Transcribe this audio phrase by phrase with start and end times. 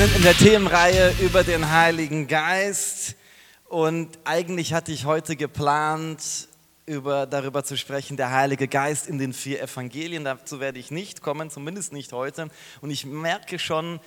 [0.00, 3.16] sind in der Themenreihe über den Heiligen Geist
[3.68, 6.48] und eigentlich hatte ich heute geplant,
[6.86, 10.24] über, darüber zu sprechen, der Heilige Geist in den vier Evangelien.
[10.24, 12.48] Dazu werde ich nicht kommen, zumindest nicht heute.
[12.80, 14.00] Und ich merke schon,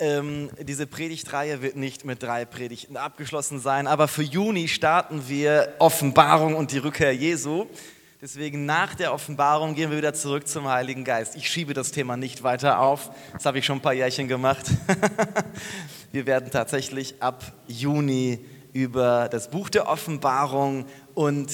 [0.00, 5.76] ähm, diese Predigtreihe wird nicht mit drei Predigten abgeschlossen sein, aber für Juni starten wir
[5.78, 7.68] Offenbarung und die Rückkehr Jesu.
[8.20, 11.36] Deswegen nach der Offenbarung gehen wir wieder zurück zum Heiligen Geist.
[11.36, 13.12] Ich schiebe das Thema nicht weiter auf.
[13.32, 14.66] Das habe ich schon ein paar Jährchen gemacht.
[16.12, 21.52] wir werden tatsächlich ab Juni über das Buch der Offenbarung und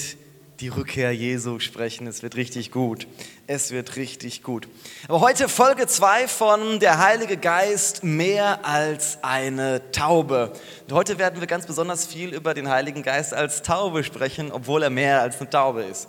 [0.61, 2.07] die Rückkehr Jesu sprechen.
[2.07, 3.09] Es wird richtig gut.
[3.47, 4.67] Es wird richtig gut.
[5.07, 10.55] Aber heute Folge 2 von Der Heilige Geist mehr als eine Taube.
[10.89, 14.83] Und heute werden wir ganz besonders viel über den Heiligen Geist als Taube sprechen, obwohl
[14.83, 16.09] er mehr als eine Taube ist.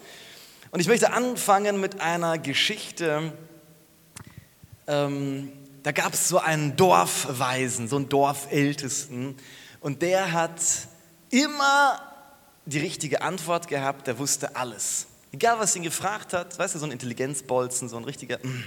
[0.76, 3.32] Und ich möchte anfangen mit einer Geschichte.
[4.88, 5.50] Ähm,
[5.84, 9.38] da gab es so einen Dorfweisen, so einen Dorfältesten.
[9.80, 10.60] Und der hat
[11.30, 12.02] immer
[12.66, 15.08] die richtige Antwort gehabt, der wusste alles.
[15.32, 18.66] Egal, was ihn gefragt hat, weißt du, so ein Intelligenzbolzen, so ein richtiger, mm,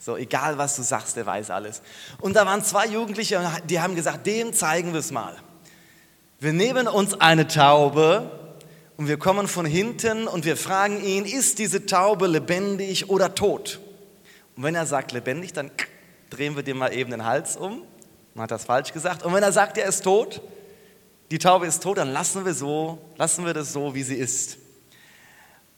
[0.00, 1.80] so egal, was du sagst, der weiß alles.
[2.20, 5.36] Und da waren zwei Jugendliche, die haben gesagt, dem zeigen wir es mal.
[6.40, 8.45] Wir nehmen uns eine Taube
[8.96, 13.80] und wir kommen von hinten und wir fragen ihn, ist diese Taube lebendig oder tot?
[14.56, 15.70] Und wenn er sagt lebendig, dann
[16.30, 17.82] drehen wir dem mal eben den Hals um.
[18.34, 19.22] Man hat das falsch gesagt.
[19.22, 20.40] Und wenn er sagt, er ist tot,
[21.30, 24.58] die Taube ist tot, dann lassen wir so, lassen wir das so, wie sie ist.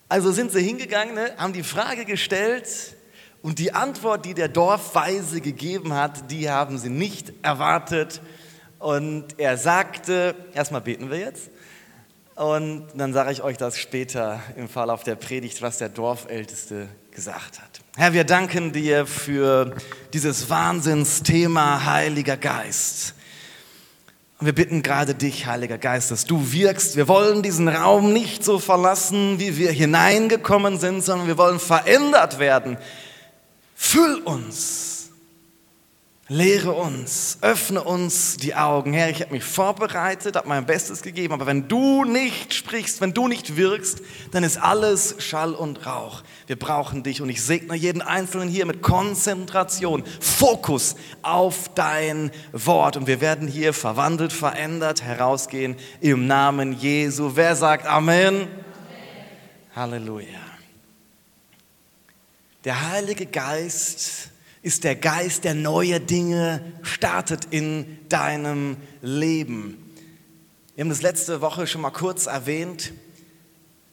[0.09, 2.97] Also sind sie hingegangen, ne, haben die Frage gestellt
[3.43, 8.21] und die Antwort, die der Dorfweise gegeben hat, die haben sie nicht erwartet.
[8.78, 11.51] Und er sagte, erstmal beten wir jetzt.
[12.38, 17.60] Und dann sage ich euch das später im Verlauf der Predigt, was der Dorfälteste gesagt
[17.60, 17.81] hat.
[17.97, 19.75] Herr, wir danken dir für
[20.12, 23.15] dieses Wahnsinnsthema Heiliger Geist.
[24.38, 26.94] Und wir bitten gerade dich, Heiliger Geist, dass du wirkst.
[26.94, 32.38] Wir wollen diesen Raum nicht so verlassen, wie wir hineingekommen sind, sondern wir wollen verändert
[32.38, 32.78] werden.
[33.75, 34.97] Füll uns
[36.31, 38.93] Lehre uns, öffne uns die Augen.
[38.93, 43.15] Herr, ich habe mich vorbereitet, habe mein Bestes gegeben, aber wenn du nicht sprichst, wenn
[43.15, 44.03] du nicht wirkst,
[44.33, 46.22] dann ist alles Schall und Rauch.
[46.47, 52.99] Wir brauchen dich und ich segne jeden Einzelnen hier mit Konzentration, Fokus auf dein Wort
[52.99, 57.33] und wir werden hier verwandelt, verändert herausgehen im Namen Jesu.
[57.37, 58.43] Wer sagt Amen?
[58.43, 58.49] Amen.
[59.75, 60.41] Halleluja.
[62.65, 64.31] Der Heilige Geist
[64.69, 69.95] ist der Geist, der neue Dinge startet in deinem Leben.
[70.75, 72.93] Wir haben das letzte Woche schon mal kurz erwähnt.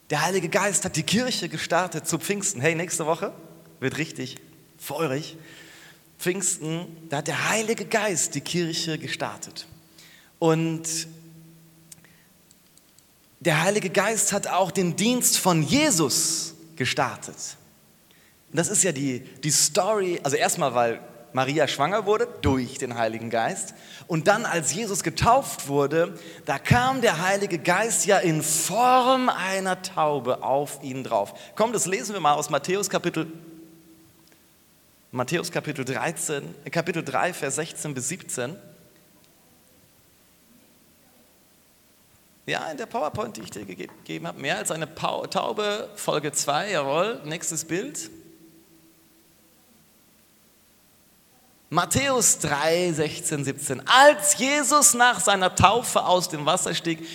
[0.09, 2.59] Der Heilige Geist hat die Kirche gestartet zu Pfingsten.
[2.59, 3.31] Hey, nächste Woche
[3.79, 4.35] wird richtig
[4.77, 5.37] feurig.
[6.19, 9.67] Pfingsten, da hat der Heilige Geist die Kirche gestartet.
[10.39, 11.07] Und
[13.39, 17.55] der Heilige Geist hat auch den Dienst von Jesus gestartet.
[18.55, 21.01] Und das ist ja die, die Story, also erstmal, weil
[21.33, 23.73] Maria schwanger wurde durch den Heiligen Geist.
[24.07, 29.81] Und dann, als Jesus getauft wurde, da kam der Heilige Geist ja in Form einer
[29.81, 31.33] Taube auf ihn drauf.
[31.57, 33.27] Komm, das lesen wir mal aus Matthäus Kapitel,
[35.11, 38.55] Matthäus Kapitel 13, äh, Kapitel 3, Vers 16 bis 17.
[42.45, 46.71] Ja, in der PowerPoint, die ich dir gegeben habe, mehr als eine Taube, Folge 2,
[46.71, 48.09] jawohl, nächstes Bild.
[51.75, 53.81] Matthäus 3, 16, 17.
[53.85, 57.05] Als Jesus nach seiner Taufe aus dem Wasser stieg,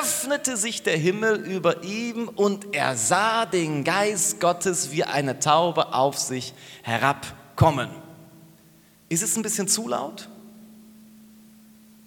[0.00, 5.94] öffnete sich der Himmel über ihm und er sah den Geist Gottes wie eine Taube
[5.94, 7.88] auf sich herabkommen.
[9.08, 10.28] Ist es ein bisschen zu laut?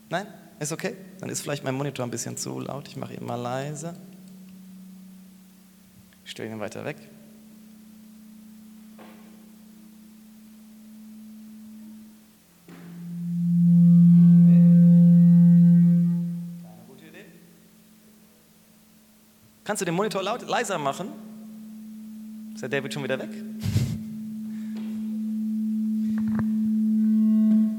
[0.09, 0.27] Nein?
[0.59, 0.97] Ist okay?
[1.21, 2.89] Dann ist vielleicht mein Monitor ein bisschen zu laut.
[2.89, 3.95] Ich mache ihn mal leise.
[6.25, 6.97] Ich stelle ihn weiter weg.
[19.63, 21.09] Kannst du den Monitor laut, leiser machen?
[22.53, 23.29] Ist der David schon wieder weg?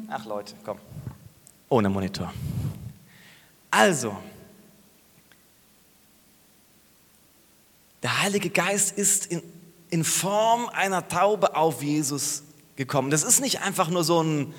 [0.08, 0.78] Ach Leute, komm.
[1.68, 2.32] Ohne Monitor.
[3.70, 4.16] Also,
[8.02, 9.42] der Heilige Geist ist in,
[9.90, 12.44] in Form einer Taube auf Jesus
[12.76, 13.10] gekommen.
[13.10, 14.54] Das ist nicht einfach nur so ein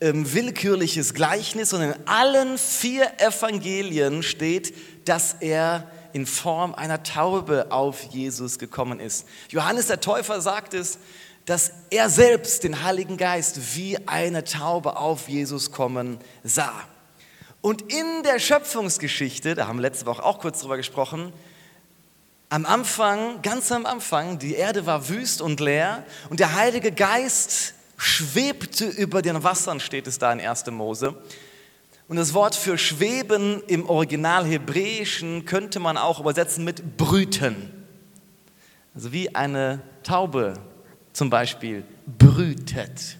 [0.00, 4.74] ähm, willkürliches Gleichnis, sondern in allen vier Evangelien steht,
[5.06, 9.26] dass er in Form einer Taube auf Jesus gekommen ist.
[9.50, 10.98] Johannes der Täufer sagt es,
[11.44, 16.72] dass er selbst den Heiligen Geist wie eine Taube auf Jesus kommen sah.
[17.60, 21.34] Und in der Schöpfungsgeschichte, da haben wir letzte Woche auch kurz drüber gesprochen,
[22.48, 27.74] am Anfang, ganz am Anfang, die Erde war wüst und leer und der Heilige Geist
[27.98, 30.64] schwebte über den Wassern, steht es da in 1.
[30.70, 31.14] Mose.
[32.08, 37.72] Und das Wort für schweben im Original Hebräischen könnte man auch übersetzen mit brüten.
[38.94, 40.54] Also wie eine Taube
[41.12, 43.18] zum Beispiel brütet.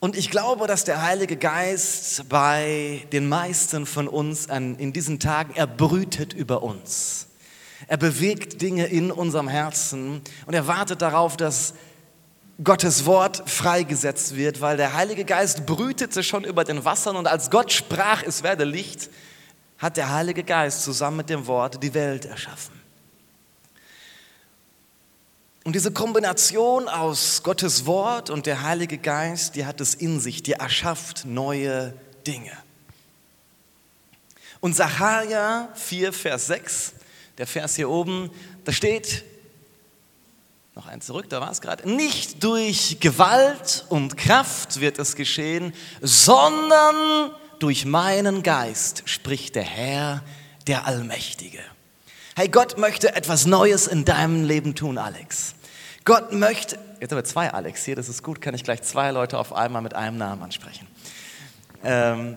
[0.00, 5.54] Und ich glaube, dass der Heilige Geist bei den meisten von uns in diesen Tagen,
[5.56, 7.26] er brütet über uns.
[7.88, 11.74] Er bewegt Dinge in unserem Herzen und er wartet darauf, dass
[12.62, 17.50] Gottes Wort freigesetzt wird, weil der Heilige Geist brütete schon über den Wassern und als
[17.50, 19.10] Gott sprach, es werde Licht,
[19.78, 22.78] hat der Heilige Geist zusammen mit dem Wort die Welt erschaffen.
[25.62, 30.42] Und diese Kombination aus Gottes Wort und der Heilige Geist, die hat es in sich,
[30.42, 31.94] die erschafft neue
[32.26, 32.56] Dinge.
[34.60, 36.94] Und Sacharja 4, Vers 6,
[37.36, 38.30] der Vers hier oben,
[38.64, 39.24] da steht,
[40.78, 41.90] noch ein zurück, da war es gerade.
[41.90, 50.22] Nicht durch Gewalt und Kraft wird es geschehen, sondern durch meinen Geist, spricht der Herr,
[50.68, 51.58] der Allmächtige.
[52.36, 55.56] Hey, Gott möchte etwas Neues in deinem Leben tun, Alex.
[56.04, 59.10] Gott möchte, jetzt haben wir zwei Alex hier, das ist gut, kann ich gleich zwei
[59.10, 60.86] Leute auf einmal mit einem Namen ansprechen.
[61.82, 62.36] Ähm,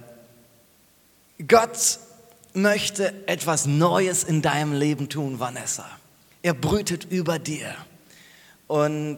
[1.48, 2.00] Gott
[2.54, 5.86] möchte etwas Neues in deinem Leben tun, Vanessa.
[6.42, 7.76] Er brütet über dir.
[8.72, 9.18] Und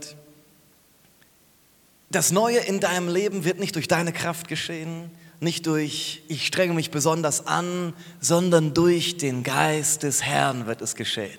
[2.10, 5.12] das Neue in deinem Leben wird nicht durch deine Kraft geschehen,
[5.42, 10.96] nicht durch ich strenge mich besonders an, sondern durch den Geist des Herrn wird es
[10.96, 11.38] geschehen.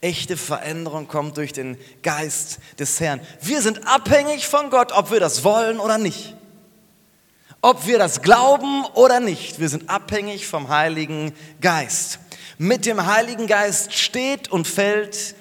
[0.00, 3.20] Echte Veränderung kommt durch den Geist des Herrn.
[3.42, 6.34] Wir sind abhängig von Gott, ob wir das wollen oder nicht.
[7.60, 9.60] Ob wir das glauben oder nicht.
[9.60, 12.20] Wir sind abhängig vom Heiligen Geist.
[12.56, 15.34] Mit dem Heiligen Geist steht und fällt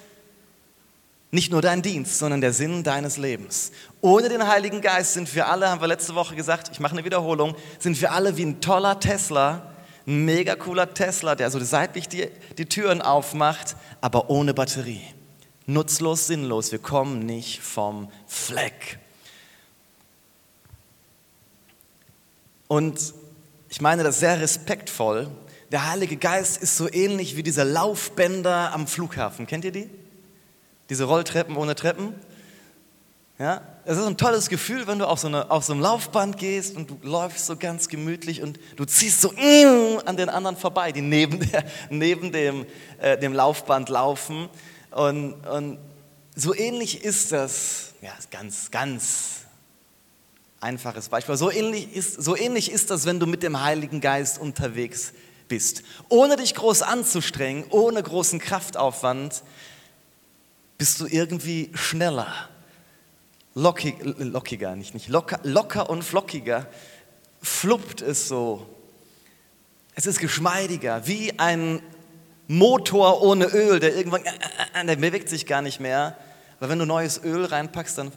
[1.32, 3.72] nicht nur dein Dienst, sondern der Sinn deines Lebens.
[4.02, 7.06] Ohne den Heiligen Geist sind wir alle, haben wir letzte Woche gesagt, ich mache eine
[7.06, 9.74] Wiederholung, sind wir alle wie ein toller Tesla,
[10.08, 12.28] ein mega cooler Tesla, der so seitlich die,
[12.58, 15.02] die Türen aufmacht, aber ohne Batterie.
[15.68, 18.98] Nutzlos, sinnlos, wir kommen nicht vom Fleck.
[22.68, 23.14] Und
[23.70, 25.30] ich meine das sehr respektvoll.
[25.72, 29.46] Der Heilige Geist ist so ähnlich wie diese Laufbänder am Flughafen.
[29.46, 29.90] Kennt ihr die?
[30.90, 32.14] Diese Rolltreppen ohne Treppen.
[33.38, 36.38] Ja, es ist ein tolles Gefühl, wenn du auf so, eine, auf so einem Laufband
[36.38, 39.30] gehst und du läufst so ganz gemütlich und du ziehst so
[40.06, 42.66] an den anderen vorbei, die neben, der, neben dem,
[43.00, 44.50] äh, dem Laufband laufen.
[44.92, 45.78] Und, und
[46.36, 49.46] so ähnlich ist das, ja, ganz, ganz
[50.60, 51.38] einfaches Beispiel.
[51.38, 55.14] So ähnlich, ist, so ähnlich ist das, wenn du mit dem Heiligen Geist unterwegs
[55.48, 55.84] bist.
[56.10, 59.44] Ohne dich groß anzustrengen, ohne großen Kraftaufwand,
[60.80, 62.34] bist du irgendwie schneller,
[63.54, 66.68] lockig, lockiger, nicht, nicht locker, locker und flockiger,
[67.42, 68.66] fluppt es so.
[69.94, 71.82] Es ist geschmeidiger, wie ein
[72.48, 74.30] Motor ohne Öl, der irgendwann, äh,
[74.74, 76.18] äh, äh, der bewegt sich gar nicht mehr.
[76.62, 78.14] Weil wenn du neues Öl reinpackst, dann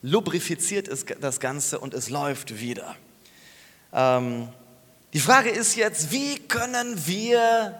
[0.00, 2.96] lubrifiziert es das Ganze und es läuft wieder.
[3.92, 4.48] Ähm,
[5.12, 7.78] die Frage ist jetzt, wie können wir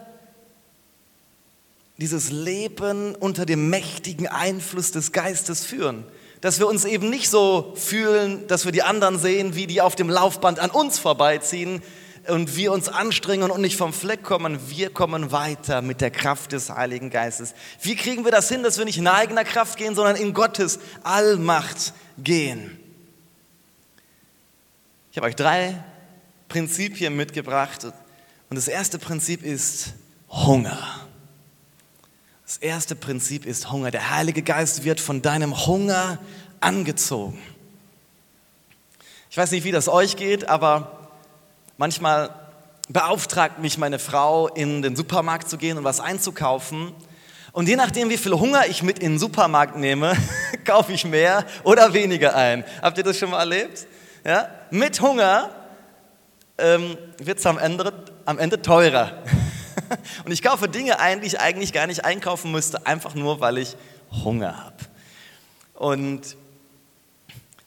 [1.99, 6.05] dieses Leben unter dem mächtigen Einfluss des Geistes führen.
[6.41, 9.95] Dass wir uns eben nicht so fühlen, dass wir die anderen sehen, wie die auf
[9.95, 11.81] dem Laufband an uns vorbeiziehen
[12.27, 14.57] und wir uns anstrengen und nicht vom Fleck kommen.
[14.69, 17.53] Wir kommen weiter mit der Kraft des Heiligen Geistes.
[17.81, 20.79] Wie kriegen wir das hin, dass wir nicht in eigener Kraft gehen, sondern in Gottes
[21.03, 22.79] Allmacht gehen?
[25.11, 25.83] Ich habe euch drei
[26.47, 27.83] Prinzipien mitgebracht.
[27.83, 29.93] Und das erste Prinzip ist
[30.29, 31.08] Hunger.
[32.49, 33.91] Das erste Prinzip ist Hunger.
[33.91, 36.17] Der Heilige Geist wird von deinem Hunger
[36.59, 37.39] angezogen.
[39.29, 41.11] Ich weiß nicht, wie das euch geht, aber
[41.77, 42.31] manchmal
[42.87, 46.91] beauftragt mich meine Frau, in den Supermarkt zu gehen und was einzukaufen.
[47.51, 50.17] Und je nachdem, wie viel Hunger ich mit in den Supermarkt nehme,
[50.65, 52.65] kaufe ich mehr oder weniger ein.
[52.81, 53.85] Habt ihr das schon mal erlebt?
[54.25, 54.49] Ja?
[54.71, 55.51] Mit Hunger
[56.57, 57.93] ähm, wird es am Ende,
[58.25, 59.21] am Ende teurer.
[60.25, 63.57] Und ich kaufe Dinge ein, die ich eigentlich gar nicht einkaufen müsste, einfach nur, weil
[63.57, 63.75] ich
[64.23, 64.75] Hunger habe.
[65.73, 66.35] Und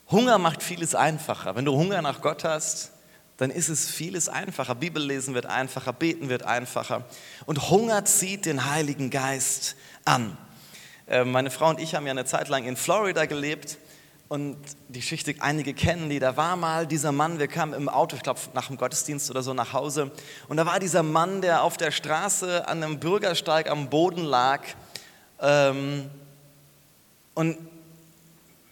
[0.09, 1.55] Hunger macht vieles einfacher.
[1.55, 2.91] Wenn du Hunger nach Gott hast,
[3.37, 4.75] dann ist es vieles einfacher.
[4.75, 7.05] Bibellesen wird einfacher, beten wird einfacher.
[7.45, 9.75] Und Hunger zieht den Heiligen Geist
[10.05, 10.37] an.
[11.07, 13.77] Äh, meine Frau und ich haben ja eine Zeit lang in Florida gelebt
[14.33, 16.17] und die Geschichte einige kennen die.
[16.17, 19.43] Da war mal dieser Mann, wir kamen im Auto, ich glaube nach dem Gottesdienst oder
[19.43, 20.09] so nach Hause
[20.47, 24.61] und da war dieser Mann, der auf der Straße an einem Bürgersteig am Boden lag
[25.39, 26.09] ähm,
[27.35, 27.59] und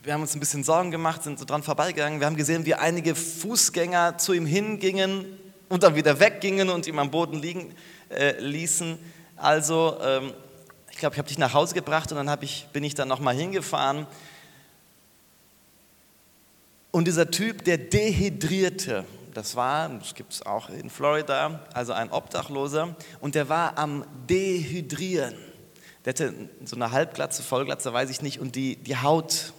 [0.02, 2.20] wir haben uns ein bisschen Sorgen gemacht, sind so dran vorbeigegangen.
[2.20, 5.28] Wir haben gesehen, wie einige Fußgänger zu ihm hingingen
[5.70, 7.76] und dann wieder weggingen und ihn am Boden liegen
[8.10, 8.98] äh, ließen.
[9.36, 10.34] Also, ähm,
[10.90, 13.36] ich glaube, ich habe dich nach Hause gebracht und dann ich, bin ich dann nochmal
[13.36, 14.08] hingefahren.
[16.92, 22.12] Und dieser Typ, der dehydrierte, das war, das gibt es auch in Florida, also ein
[22.12, 25.36] Obdachloser, und der war am Dehydrieren.
[26.04, 26.34] Der hatte
[26.66, 29.54] so eine Halbglatze, Vollglatze, weiß ich nicht, und die, die Haut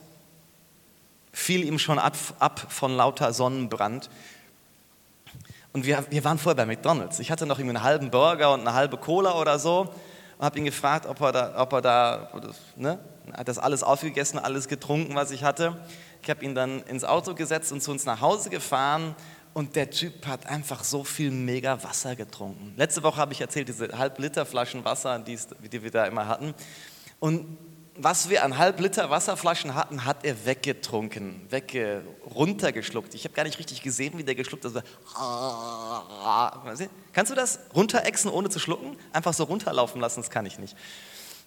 [1.32, 4.10] fiel ihm schon ab, ab von lauter Sonnenbrand.
[5.72, 7.18] Und wir, wir waren vorher bei McDonalds.
[7.18, 9.90] Ich hatte noch irgendwie einen halben Burger und eine halbe Cola oder so
[10.36, 12.28] und habe ihn gefragt, ob er da, ob er da
[12.76, 12.98] ne,
[13.32, 15.80] hat das alles aufgegessen, alles getrunken, was ich hatte.
[16.22, 19.16] Ich habe ihn dann ins Auto gesetzt und zu uns nach Hause gefahren
[19.54, 22.72] und der Typ hat einfach so viel mega Wasser getrunken.
[22.76, 25.38] Letzte Woche habe ich erzählt, diese halb Liter Flaschen Wasser, die,
[25.70, 26.54] die wir da immer hatten.
[27.18, 27.58] Und
[27.94, 32.02] was wir an halb Liter Wasserflaschen hatten, hat er weggetrunken, wegge
[32.34, 33.14] runtergeschluckt.
[33.14, 34.84] Ich habe gar nicht richtig gesehen, wie der geschluckt hat.
[37.12, 38.96] Kannst du das runterexen, ohne zu schlucken?
[39.12, 40.74] Einfach so runterlaufen lassen, das kann ich nicht.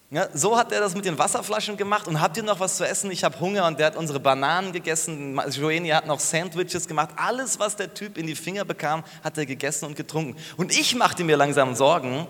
[0.08, 2.86] Ja, so hat er das mit den Wasserflaschen gemacht und habt ihr noch was zu
[2.86, 3.10] essen?
[3.10, 5.40] Ich habe Hunger und der hat unsere Bananen gegessen.
[5.50, 7.10] Joeni hat noch Sandwiches gemacht.
[7.16, 10.36] Alles, was der Typ in die Finger bekam, hat er gegessen und getrunken.
[10.56, 12.28] Und ich machte mir langsam Sorgen,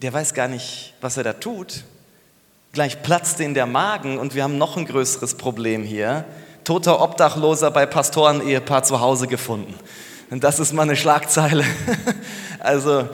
[0.00, 1.84] der weiß gar nicht, was er da tut.
[2.72, 6.24] Gleich platzte in der Magen und wir haben noch ein größeres Problem hier.
[6.64, 9.74] Toter Obdachloser bei Pastoren-Ehepaar zu Hause gefunden.
[10.30, 11.64] Und das ist mal eine Schlagzeile.
[12.58, 13.06] also,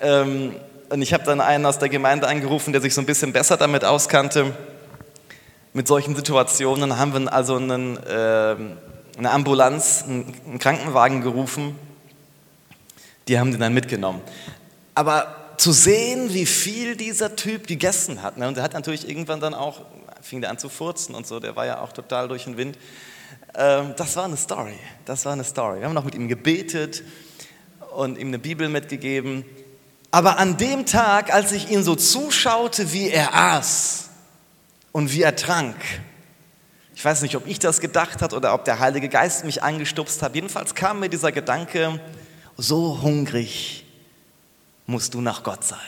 [0.00, 0.56] ähm,
[0.90, 3.56] und ich habe dann einen aus der Gemeinde angerufen, der sich so ein bisschen besser
[3.56, 4.56] damit auskannte.
[5.74, 8.56] Mit solchen Situationen haben wir also einen, äh,
[9.18, 11.78] eine Ambulanz, einen Krankenwagen gerufen.
[13.28, 14.22] Die haben den dann mitgenommen.
[14.94, 18.38] Aber zu sehen, wie viel dieser Typ gegessen hat.
[18.38, 18.48] Ne?
[18.48, 19.82] Und er hat natürlich irgendwann dann auch,
[20.22, 22.78] fing der an zu furzen und so, der war ja auch total durch den Wind.
[23.54, 25.80] Ähm, das war eine Story, das war eine Story.
[25.80, 27.02] Wir haben noch mit ihm gebetet
[27.94, 29.44] und ihm eine Bibel mitgegeben.
[30.10, 34.08] Aber an dem Tag, als ich ihn so zuschaute, wie er aß
[34.92, 35.76] und wie er trank,
[36.94, 40.20] ich weiß nicht, ob ich das gedacht hat oder ob der Heilige Geist mich angestupst
[40.20, 40.34] hat.
[40.34, 42.00] Jedenfalls kam mir dieser Gedanke,
[42.56, 43.84] so hungrig
[44.86, 45.78] musst du nach Gott sein.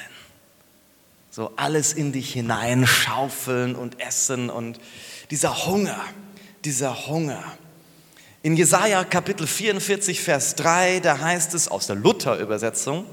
[1.32, 4.78] So alles in dich hineinschaufeln und essen und
[5.32, 6.00] dieser Hunger,
[6.64, 7.42] dieser Hunger.
[8.42, 13.06] In Jesaja Kapitel 44, Vers 3, da heißt es aus der Luther-Übersetzung,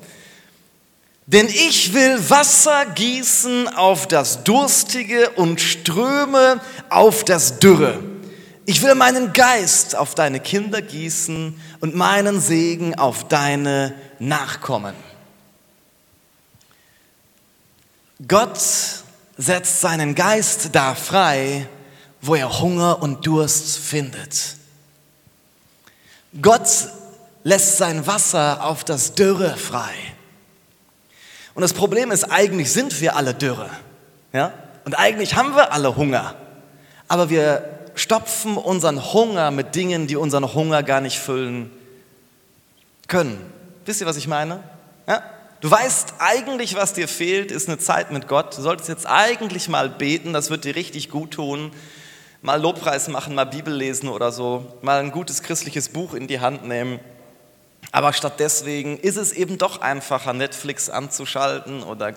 [1.28, 8.00] denn ich will Wasser gießen auf das Durstige und Ströme auf das Dürre.
[8.66, 14.96] Ich will meinen Geist auf deine Kinder gießen und meinen Segen auf deine Nachkommen.
[18.26, 18.60] Gott
[19.38, 21.68] setzt seinen Geist da frei,
[22.22, 24.56] wo er Hunger und Durst findet.
[26.42, 26.70] Gott
[27.44, 29.94] lässt sein Wasser auf das Dürre frei.
[31.58, 33.68] Und das Problem ist, eigentlich sind wir alle Dürre.
[34.32, 34.54] Ja?
[34.86, 36.36] Und eigentlich haben wir alle Hunger.
[37.08, 41.72] Aber wir stopfen unseren Hunger mit Dingen, die unseren Hunger gar nicht füllen
[43.08, 43.42] können.
[43.88, 44.62] Wisst ihr, was ich meine?
[45.08, 45.24] Ja?
[45.60, 48.56] Du weißt eigentlich, was dir fehlt, ist eine Zeit mit Gott.
[48.56, 51.72] Du solltest jetzt eigentlich mal beten, das wird dir richtig gut tun.
[52.44, 56.40] Mal Lobpreis machen, mal Bibel lesen oder so, mal ein gutes christliches Buch in die
[56.40, 57.00] Hand nehmen.
[57.92, 62.14] Aber statt deswegen ist es eben doch einfacher, Netflix anzuschalten oder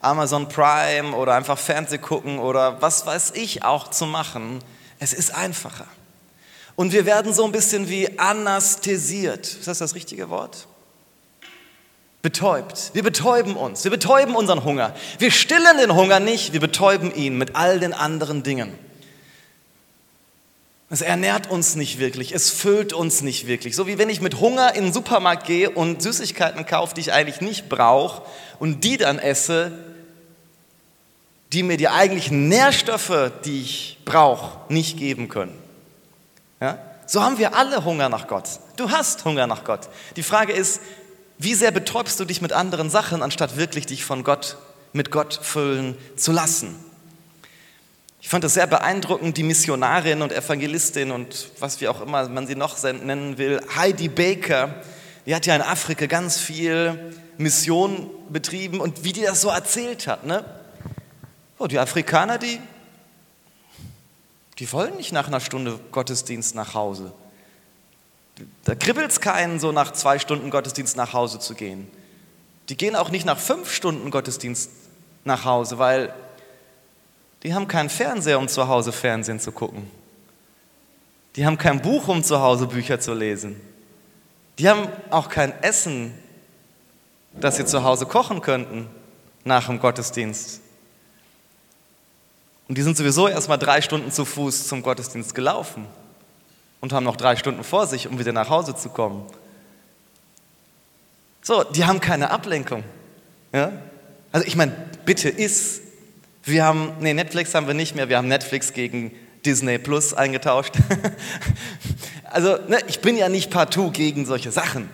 [0.00, 4.60] Amazon Prime oder einfach Fernseh gucken oder was weiß ich auch zu machen.
[4.98, 5.86] Es ist einfacher.
[6.76, 9.46] Und wir werden so ein bisschen wie anästhesiert.
[9.46, 10.66] Ist das das richtige Wort?
[12.24, 12.90] betäubt.
[12.94, 13.84] Wir betäuben uns.
[13.84, 14.94] Wir betäuben unseren Hunger.
[15.18, 18.72] Wir stillen den Hunger nicht, wir betäuben ihn mit all den anderen Dingen.
[20.90, 23.74] Es ernährt uns nicht wirklich, es füllt uns nicht wirklich.
[23.74, 27.12] So wie wenn ich mit Hunger in den Supermarkt gehe und Süßigkeiten kaufe, die ich
[27.12, 28.22] eigentlich nicht brauche
[28.58, 29.72] und die dann esse,
[31.52, 35.56] die mir die eigentlichen Nährstoffe, die ich brauche, nicht geben können.
[36.60, 36.78] Ja?
[37.06, 38.48] So haben wir alle Hunger nach Gott.
[38.76, 39.88] Du hast Hunger nach Gott.
[40.16, 40.80] Die Frage ist,
[41.38, 44.56] wie sehr betäubst du dich mit anderen Sachen, anstatt wirklich dich von Gott,
[44.92, 46.74] mit Gott füllen zu lassen?
[48.24, 52.46] Ich fand es sehr beeindruckend, die Missionarin und Evangelistin und was wie auch immer man
[52.46, 54.76] sie noch nennen will, Heidi Baker,
[55.26, 60.06] die hat ja in Afrika ganz viel Mission betrieben und wie die das so erzählt
[60.06, 60.24] hat.
[60.24, 60.42] Ne?
[61.58, 62.58] Oh, die Afrikaner, die,
[64.58, 67.12] die wollen nicht nach einer Stunde Gottesdienst nach Hause.
[68.64, 71.90] Da kribbelt es keinen, so nach zwei Stunden Gottesdienst nach Hause zu gehen.
[72.70, 74.70] Die gehen auch nicht nach fünf Stunden Gottesdienst
[75.24, 76.14] nach Hause, weil
[77.44, 79.88] die haben keinen Fernseher, um zu Hause Fernsehen zu gucken.
[81.36, 83.60] Die haben kein Buch, um zu Hause Bücher zu lesen.
[84.58, 86.14] Die haben auch kein Essen,
[87.32, 88.88] das sie zu Hause kochen könnten
[89.44, 90.60] nach dem Gottesdienst.
[92.68, 95.86] Und die sind sowieso erst mal drei Stunden zu Fuß zum Gottesdienst gelaufen
[96.80, 99.26] und haben noch drei Stunden vor sich, um wieder nach Hause zu kommen.
[101.42, 102.84] So, die haben keine Ablenkung.
[103.52, 103.72] Ja?
[104.32, 104.72] Also ich meine,
[105.04, 105.82] bitte ist,
[106.44, 109.12] wir haben, nee, Netflix haben wir nicht mehr, wir haben Netflix gegen
[109.44, 110.74] Disney Plus eingetauscht.
[112.24, 114.88] also ne, ich bin ja nicht partout gegen solche Sachen.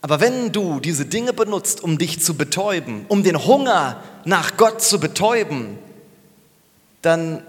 [0.00, 4.80] Aber wenn du diese Dinge benutzt, um dich zu betäuben, um den Hunger nach Gott
[4.82, 5.78] zu betäuben,
[7.02, 7.42] dann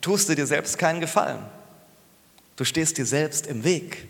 [0.00, 1.38] tust du dir selbst keinen Gefallen.
[2.56, 4.08] Du stehst dir selbst im Weg,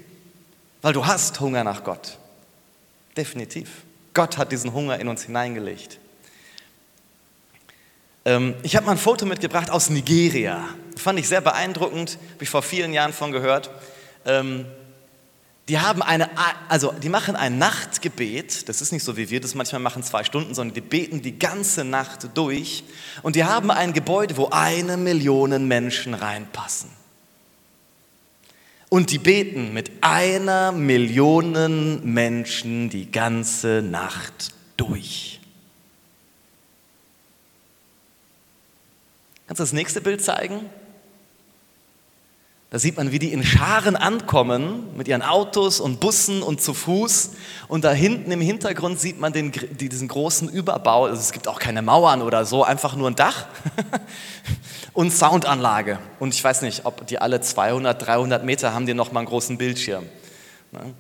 [0.83, 2.19] weil du hast Hunger nach Gott.
[3.17, 3.69] Definitiv.
[4.15, 5.99] Gott hat diesen Hunger in uns hineingelegt.
[8.29, 10.63] Ähm, ich habe mal ein Foto mitgebracht aus Nigeria.
[10.97, 13.71] Fand ich sehr beeindruckend, habe ich vor vielen Jahren von gehört.
[14.27, 14.67] Ähm,
[15.71, 16.29] die haben eine,
[16.69, 18.69] also die machen ein Nachtgebet.
[18.69, 21.39] Das ist nicht so wie wir das manchmal machen, zwei Stunden, sondern die beten die
[21.39, 22.85] ganze Nacht durch.
[23.23, 26.91] Und die haben ein Gebäude, wo eine Million Menschen reinpassen.
[28.91, 35.38] Und die beten mit einer Million Menschen die ganze Nacht durch.
[39.49, 40.61] Kannst du das nächste Bild zeigen?
[42.71, 46.75] Da sieht man, wie die in Scharen ankommen mit ihren Autos und Bussen und zu
[46.75, 47.31] Fuß.
[47.67, 51.07] Und da hinten im Hintergrund sieht man den, diesen großen Überbau.
[51.07, 53.47] Also es gibt auch keine Mauern oder so, einfach nur ein Dach
[54.93, 55.99] und Soundanlage.
[56.21, 59.57] Und ich weiß nicht, ob die alle 200, 300 Meter haben die nochmal einen großen
[59.57, 60.05] Bildschirm.
[60.73, 60.93] Ne?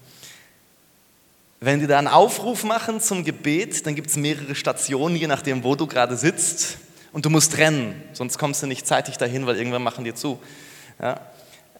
[1.60, 5.64] Wenn die da einen Aufruf machen zum Gebet, dann gibt es mehrere Stationen, je nachdem,
[5.64, 6.78] wo du gerade sitzt
[7.12, 10.38] und du musst rennen, sonst kommst du nicht zeitig dahin, weil irgendwann machen die zu.
[11.00, 11.20] Ja?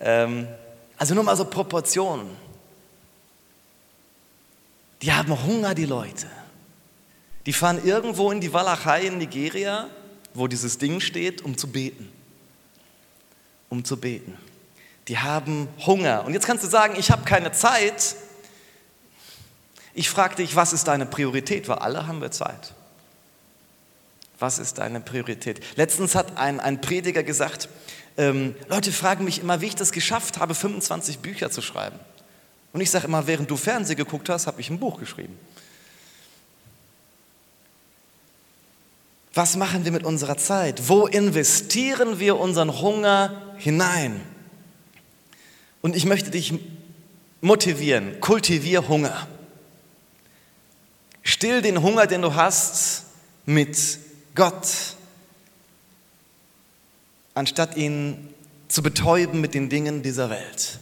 [0.00, 0.48] Ähm,
[0.96, 2.28] also nur mal so Proportionen.
[5.02, 6.26] Die haben Hunger, die Leute.
[7.46, 9.88] Die fahren irgendwo in die Walachei in Nigeria,
[10.34, 12.10] wo dieses Ding steht, um zu beten.
[13.68, 14.36] Um zu beten.
[15.08, 16.24] Die haben Hunger.
[16.24, 18.16] Und jetzt kannst du sagen, ich habe keine Zeit.
[19.94, 21.68] Ich frage dich, was ist deine Priorität?
[21.68, 22.74] Weil alle haben wir Zeit.
[24.38, 25.60] Was ist deine Priorität?
[25.76, 27.68] Letztens hat ein, ein Prediger gesagt,
[28.16, 31.98] ähm, Leute fragen mich immer, wie ich das geschafft habe, 25 Bücher zu schreiben.
[32.72, 35.38] Und ich sage immer, während du Fernsehen geguckt hast, habe ich ein Buch geschrieben.
[39.34, 40.88] Was machen wir mit unserer Zeit?
[40.88, 44.20] Wo investieren wir unseren Hunger hinein?
[45.80, 46.54] Und ich möchte dich
[47.40, 49.28] motivieren, kultivier Hunger.
[51.22, 53.04] Still den Hunger, den du hast,
[53.46, 53.76] mit
[54.38, 54.94] Gott,
[57.34, 58.32] anstatt ihn
[58.68, 60.78] zu betäuben mit den Dingen dieser Welt.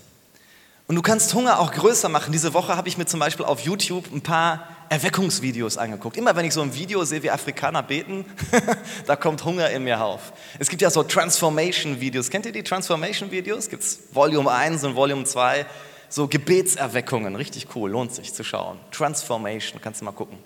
[0.88, 2.32] Und du kannst Hunger auch größer machen.
[2.32, 6.18] Diese Woche habe ich mir zum Beispiel auf YouTube ein paar Erweckungsvideos angeguckt.
[6.18, 8.26] Immer wenn ich so ein Video sehe, wie Afrikaner beten,
[9.06, 10.34] da kommt Hunger in mir auf.
[10.58, 12.28] Es gibt ja so Transformation-Videos.
[12.28, 13.70] Kennt ihr die Transformation-Videos?
[13.70, 15.64] Gibt es Volume 1 und Volume 2.
[16.10, 17.34] So Gebetserweckungen.
[17.36, 18.78] Richtig cool, lohnt sich zu schauen.
[18.90, 20.36] Transformation, kannst du mal gucken.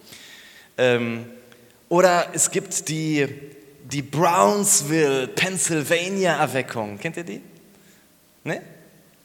[0.78, 1.26] Ähm,
[1.90, 3.28] oder es gibt die,
[3.84, 6.98] die Brownsville, Pennsylvania Erweckung.
[6.98, 7.42] Kennt ihr die?
[8.44, 8.62] Ne?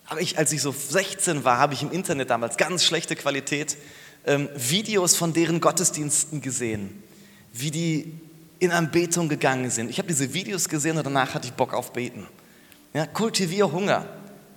[0.08, 3.78] Aber ich, als ich so 16 war, habe ich im Internet damals ganz schlechte Qualität
[4.26, 7.04] ähm, Videos von deren Gottesdiensten gesehen,
[7.54, 8.20] wie die
[8.58, 9.92] in Anbetung gegangen sind.
[9.92, 12.26] Ich habe diese Videos gesehen und danach hatte ich Bock auf Beten.
[12.94, 14.08] Ja, kultivier Hunger.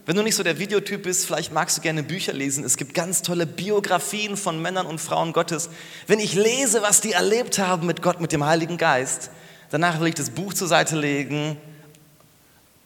[0.09, 2.65] Wenn du nicht so der Videotyp bist, vielleicht magst du gerne Bücher lesen.
[2.65, 5.69] Es gibt ganz tolle Biografien von Männern und Frauen Gottes.
[6.07, 9.29] Wenn ich lese, was die erlebt haben mit Gott, mit dem Heiligen Geist,
[9.69, 11.59] danach will ich das Buch zur Seite legen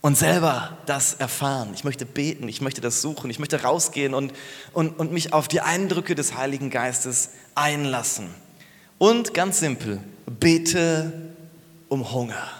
[0.00, 1.70] und selber das erfahren.
[1.74, 4.32] Ich möchte beten, ich möchte das suchen, ich möchte rausgehen und,
[4.72, 8.34] und, und mich auf die Eindrücke des Heiligen Geistes einlassen.
[8.98, 11.12] Und ganz simpel, bete
[11.88, 12.50] um Hunger.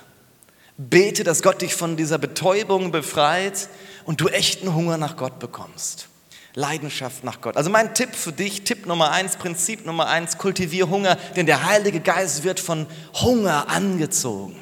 [0.78, 3.68] Bete, dass Gott dich von dieser Betäubung befreit
[4.04, 6.08] und du echten Hunger nach Gott bekommst.
[6.54, 7.56] Leidenschaft nach Gott.
[7.56, 11.64] Also mein Tipp für dich, Tipp Nummer eins, Prinzip Nummer eins, kultivier Hunger, denn der
[11.64, 14.56] Heilige Geist wird von Hunger angezogen.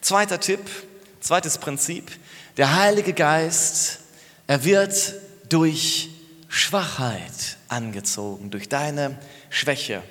[0.00, 0.60] Zweiter Tipp,
[1.20, 2.10] zweites Prinzip,
[2.56, 4.00] der Heilige Geist,
[4.46, 5.14] er wird
[5.48, 6.08] durch
[6.48, 9.18] Schwachheit angezogen, durch deine
[9.50, 10.02] Schwäche.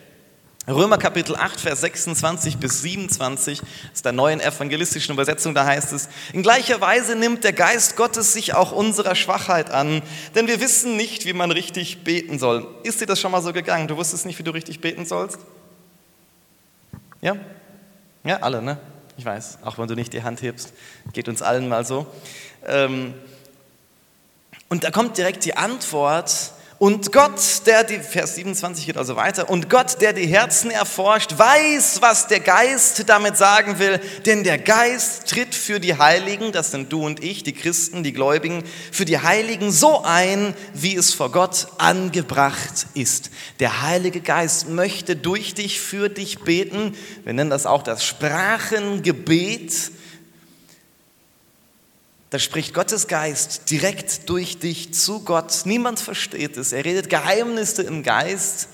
[0.69, 3.61] Römer Kapitel 8, Vers 26 bis 27
[3.93, 8.33] ist der neuen evangelistischen Übersetzung, da heißt es, in gleicher Weise nimmt der Geist Gottes
[8.33, 10.01] sich auch unserer Schwachheit an,
[10.35, 12.67] denn wir wissen nicht, wie man richtig beten soll.
[12.83, 13.87] Ist dir das schon mal so gegangen?
[13.87, 15.39] Du wusstest nicht, wie du richtig beten sollst?
[17.21, 17.37] Ja?
[18.25, 18.77] Ja, alle, ne?
[19.15, 20.73] Ich weiß, auch wenn du nicht die Hand hebst,
[21.13, 22.07] geht uns allen mal so.
[22.65, 23.13] Ähm,
[24.67, 29.49] und da kommt direkt die Antwort, und Gott, der die, Vers 27 geht also weiter,
[29.49, 34.59] und Gott, der die Herzen erforscht, weiß, was der Geist damit sagen will, denn der
[34.59, 39.05] Geist tritt für die Heiligen, das sind du und ich, die Christen, die Gläubigen, für
[39.05, 43.31] die Heiligen so ein, wie es vor Gott angebracht ist.
[43.59, 46.95] Der Heilige Geist möchte durch dich, für dich beten.
[47.23, 49.91] Wir nennen das auch das Sprachengebet
[52.29, 55.61] da spricht Gottes Geist direkt durch dich zu Gott.
[55.63, 56.73] Niemand versteht es.
[56.73, 58.67] Er redet Geheimnisse im Geist,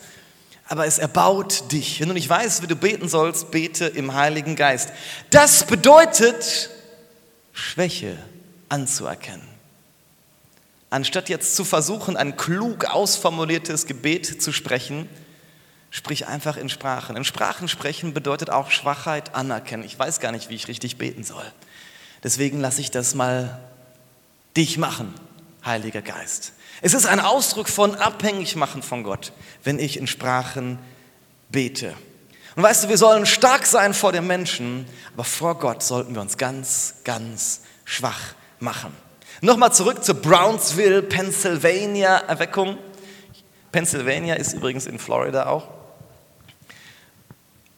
[0.67, 1.99] aber es erbaut dich.
[1.99, 4.89] Wenn du nicht weißt, wie du beten sollst, bete im Heiligen Geist.
[5.29, 6.71] Das bedeutet,
[7.51, 8.17] Schwäche
[8.69, 9.47] anzuerkennen.
[10.89, 15.07] Anstatt jetzt zu versuchen, ein klug ausformuliertes Gebet zu sprechen,
[15.91, 17.15] sprich einfach in Sprachen.
[17.15, 19.83] In Sprachen sprechen bedeutet auch Schwachheit anerkennen.
[19.83, 21.45] Ich weiß gar nicht, wie ich richtig beten soll.
[22.23, 23.59] Deswegen lasse ich das mal
[24.55, 25.13] dich machen,
[25.65, 26.53] Heiliger Geist.
[26.81, 29.31] Es ist ein Ausdruck von abhängig machen von Gott,
[29.63, 30.79] wenn ich in Sprachen
[31.49, 31.93] bete.
[32.55, 36.21] Und weißt du, wir sollen stark sein vor den Menschen, aber vor Gott sollten wir
[36.21, 38.93] uns ganz, ganz schwach machen.
[39.41, 42.77] Nochmal zurück zur Brownsville, Pennsylvania Erweckung.
[43.71, 45.67] Pennsylvania ist übrigens in Florida auch.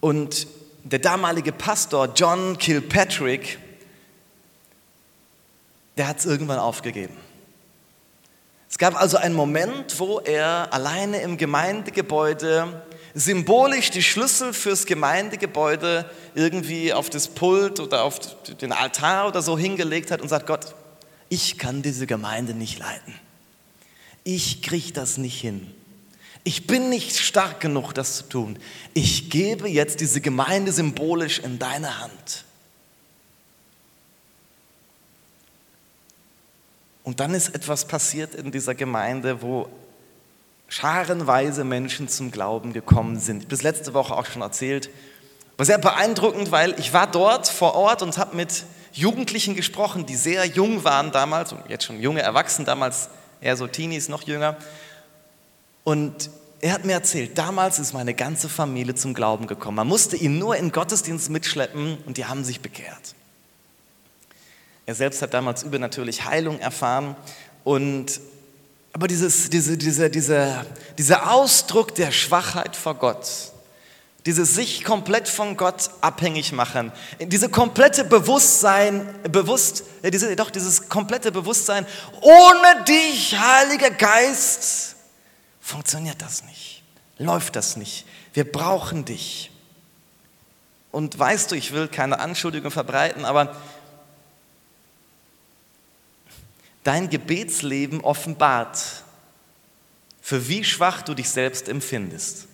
[0.02, 0.48] Und
[0.84, 3.58] der damalige Pastor John Kilpatrick
[5.98, 7.16] der hat es irgendwann aufgegeben.
[8.70, 16.10] Es gab also einen Moment, wo er alleine im Gemeindegebäude symbolisch die Schlüssel fürs Gemeindegebäude
[16.34, 18.20] irgendwie auf das Pult oder auf
[18.60, 20.76] den Altar oder so hingelegt hat und sagt, Gott,
[21.30, 23.14] ich kann diese Gemeinde nicht leiten.
[24.26, 25.72] Ich kriege das nicht hin.
[26.44, 28.60] Ich bin nicht stark genug, das zu tun.
[28.94, 32.45] Ich gebe jetzt diese Gemeinde symbolisch in deine Hand.
[37.06, 39.70] Und dann ist etwas passiert in dieser Gemeinde, wo
[40.68, 43.52] scharenweise Menschen zum Glauben gekommen sind.
[43.52, 44.90] Das letzte Woche auch schon erzählt.
[45.56, 50.16] War sehr beeindruckend, weil ich war dort vor Ort und habe mit Jugendlichen gesprochen, die
[50.16, 54.58] sehr jung waren damals und jetzt schon junge Erwachsene, damals eher so Teenies, noch jünger.
[55.84, 59.76] Und er hat mir erzählt, damals ist meine ganze Familie zum Glauben gekommen.
[59.76, 63.14] Man musste ihn nur in Gottesdienst mitschleppen und die haben sich bekehrt.
[64.86, 67.16] Er selbst hat damals übernatürlich Heilung erfahren.
[67.64, 68.22] Und,
[68.94, 70.66] aber dieses, diese, diese, diese,
[70.98, 73.28] dieser Ausdruck der Schwachheit vor Gott,
[74.26, 81.32] dieses sich komplett von Gott abhängig machen, diese komplette Bewusstsein, bewusst, diese, doch dieses komplette
[81.32, 81.86] Bewusstsein,
[82.22, 84.96] ohne dich, Heiliger Geist,
[85.62, 86.84] funktioniert das nicht,
[87.18, 88.06] läuft das nicht.
[88.34, 89.52] Wir brauchen dich.
[90.92, 93.56] Und weißt du, ich will keine Anschuldigung verbreiten, aber
[96.86, 99.04] dein Gebetsleben offenbart,
[100.22, 102.48] für wie schwach du dich selbst empfindest.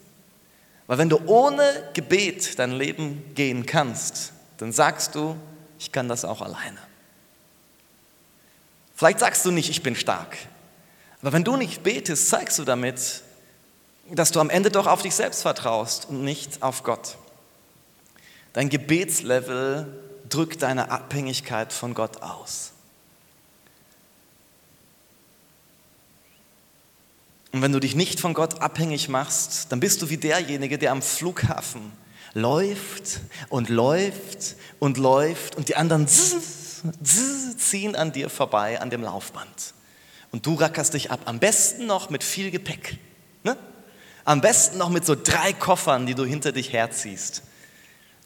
[0.88, 1.63] Weil wenn du ohne
[1.94, 5.36] Gebet dein Leben gehen kannst, dann sagst du,
[5.78, 6.78] ich kann das auch alleine.
[8.96, 10.38] Vielleicht sagst du nicht, ich bin stark.
[11.22, 13.24] Aber wenn du nicht betest, zeigst du damit,
[14.10, 17.17] dass du am Ende doch auf dich selbst vertraust und nicht auf Gott.
[18.54, 19.88] Dein Gebetslevel
[20.30, 22.71] drückt deine Abhängigkeit von Gott aus.
[27.52, 30.92] Und wenn du dich nicht von Gott abhängig machst, dann bist du wie derjenige, der
[30.92, 31.92] am Flughafen
[32.34, 39.74] läuft und läuft und läuft und die anderen ziehen an dir vorbei an dem Laufband.
[40.32, 42.98] Und du rackerst dich ab, am besten noch mit viel Gepäck.
[43.44, 43.58] Ne?
[44.24, 47.44] Am besten noch mit so drei Koffern, die du hinter dich herziehst,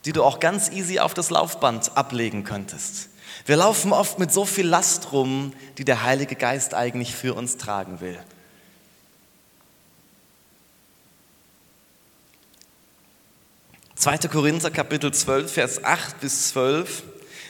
[0.05, 3.09] die du auch ganz easy auf das Laufband ablegen könntest.
[3.47, 7.57] Wir laufen oft mit so viel Last rum, die der Heilige Geist eigentlich für uns
[7.57, 8.19] tragen will.
[14.05, 14.19] 2.
[14.31, 17.01] Korinther Kapitel 12, Vers 8 bis 12.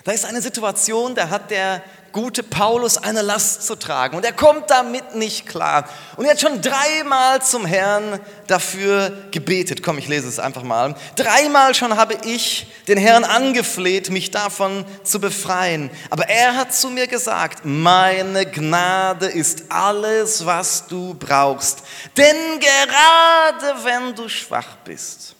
[0.05, 4.31] Da ist eine Situation, da hat der gute Paulus eine Last zu tragen und er
[4.31, 5.83] kommt damit nicht klar.
[6.15, 9.83] Und er hat schon dreimal zum Herrn dafür gebetet.
[9.83, 10.95] Komm, ich lese es einfach mal.
[11.17, 15.89] Dreimal schon habe ich den Herrn angefleht, mich davon zu befreien.
[16.09, 21.79] Aber er hat zu mir gesagt, meine Gnade ist alles, was du brauchst.
[22.15, 25.34] Denn gerade wenn du schwach bist,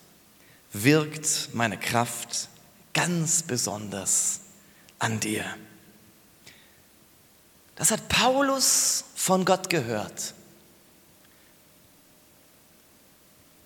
[0.84, 2.50] wirkt meine Kraft
[2.94, 4.42] ganz besonders
[5.00, 5.46] an dir.
[7.76, 10.34] Das hat Paulus von Gott gehört.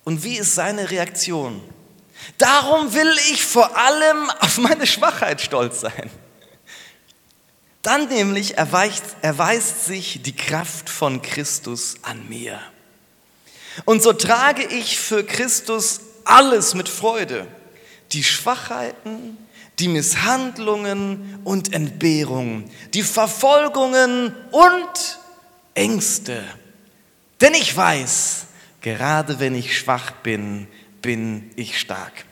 [0.04, 1.62] Und wie ist seine Reaktion?
[2.38, 6.10] Darum will ich vor allem auf meine Schwachheit stolz sein.
[7.82, 12.60] Dann nämlich erweist, erweist sich die Kraft von Christus an mir.
[13.84, 17.46] Und so trage ich für Christus alles mit Freude.
[18.12, 19.36] Die Schwachheiten,
[19.78, 25.18] die Misshandlungen und Entbehrungen, die Verfolgungen und
[25.74, 26.42] Ängste.
[27.40, 28.46] Denn ich weiß,
[28.80, 30.68] gerade wenn ich schwach bin,
[31.02, 32.24] bin ich stark.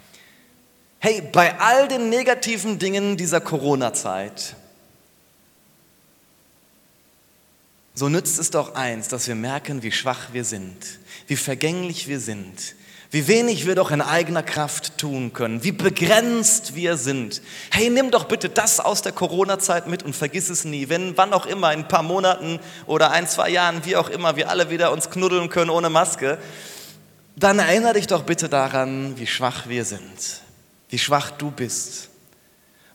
[1.00, 4.56] Hey, bei all den negativen Dingen dieser Corona-Zeit,
[7.94, 10.76] so nützt es doch eins, dass wir merken, wie schwach wir sind,
[11.26, 12.74] wie vergänglich wir sind,
[13.10, 17.40] wie wenig wir doch in eigener Kraft tun können, wie begrenzt wir sind.
[17.70, 20.90] Hey, nimm doch bitte das aus der Corona-Zeit mit und vergiss es nie.
[20.90, 24.36] Wenn, wann auch immer, in ein paar Monaten oder ein, zwei Jahren, wie auch immer,
[24.36, 26.38] wir alle wieder uns knuddeln können ohne Maske,
[27.34, 30.42] dann erinnere dich doch bitte daran, wie schwach wir sind,
[30.90, 32.10] wie schwach du bist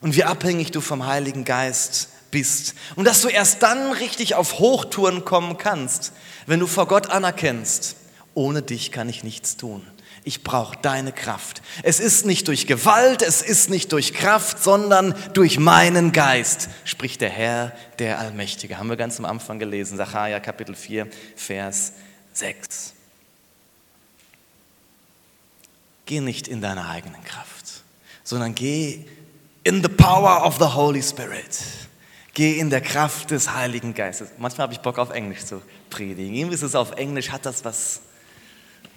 [0.00, 2.74] und wie abhängig du vom Heiligen Geist bist.
[2.94, 6.12] Und dass du erst dann richtig auf Hochtouren kommen kannst,
[6.46, 7.96] wenn du vor Gott anerkennst,
[8.34, 9.84] ohne dich kann ich nichts tun
[10.24, 11.62] ich brauche deine Kraft.
[11.82, 17.20] Es ist nicht durch Gewalt, es ist nicht durch Kraft, sondern durch meinen Geist, spricht
[17.20, 18.78] der Herr, der Allmächtige.
[18.78, 21.92] Haben wir ganz am Anfang gelesen, Sacharja Kapitel 4, Vers
[22.32, 22.94] 6.
[26.06, 27.82] Geh nicht in deine eigenen Kraft,
[28.22, 29.04] sondern geh
[29.62, 31.60] in the power of the Holy Spirit.
[32.32, 34.30] Geh in der Kraft des Heiligen Geistes.
[34.38, 36.34] Manchmal habe ich Bock auf Englisch zu predigen.
[36.34, 38.00] Irgendwie ist es auf Englisch, hat das was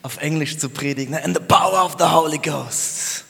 [0.08, 1.14] auf Englisch zu predigen.
[1.16, 3.26] In the power of the Holy Ghost.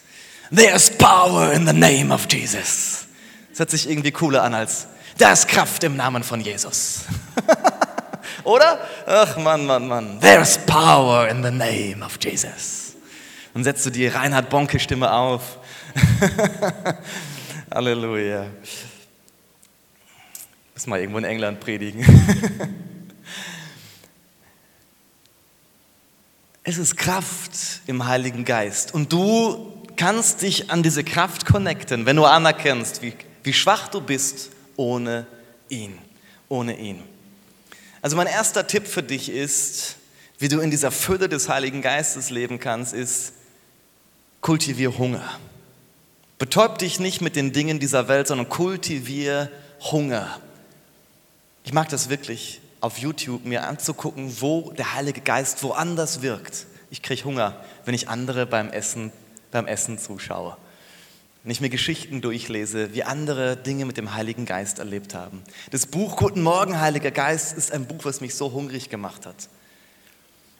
[0.55, 3.07] There's power in the name of Jesus.
[3.49, 4.85] Das hört sich irgendwie cooler an als
[5.17, 7.05] da ist Kraft im Namen von Jesus.
[8.43, 8.79] Oder?
[9.07, 10.19] Ach Mann, Mann, Mann.
[10.21, 12.95] There's power in the name of Jesus.
[13.55, 15.57] Dann setzt du die Reinhard Bonke Stimme auf.
[17.73, 18.45] Halleluja.
[20.75, 22.05] Muss mal irgendwo in England predigen.
[26.69, 27.51] Es ist Kraft
[27.87, 28.93] im Heiligen Geist.
[28.93, 34.01] Und du kannst dich an diese Kraft connecten, wenn du anerkennst, wie, wie schwach du
[34.01, 35.25] bist ohne
[35.69, 35.97] ihn.
[36.49, 37.01] Ohne ihn.
[38.01, 39.95] Also mein erster Tipp für dich ist,
[40.39, 43.31] wie du in dieser Fülle des Heiligen Geistes leben kannst, ist,
[44.41, 45.39] kultivier Hunger.
[46.37, 49.49] Betäub dich nicht mit den Dingen dieser Welt, sondern kultivier
[49.79, 50.41] Hunger.
[51.63, 56.67] Ich mag das wirklich auf YouTube mir anzugucken, wo der Heilige Geist woanders wirkt.
[56.89, 59.11] Ich kriege Hunger, wenn ich andere beim Essen,
[59.51, 60.55] beim Essen zuschaue.
[61.43, 65.43] Wenn ich mir Geschichten durchlese, wie andere Dinge mit dem Heiligen Geist erlebt haben.
[65.71, 69.49] Das Buch Guten Morgen, Heiliger Geist ist ein Buch, was mich so hungrig gemacht hat.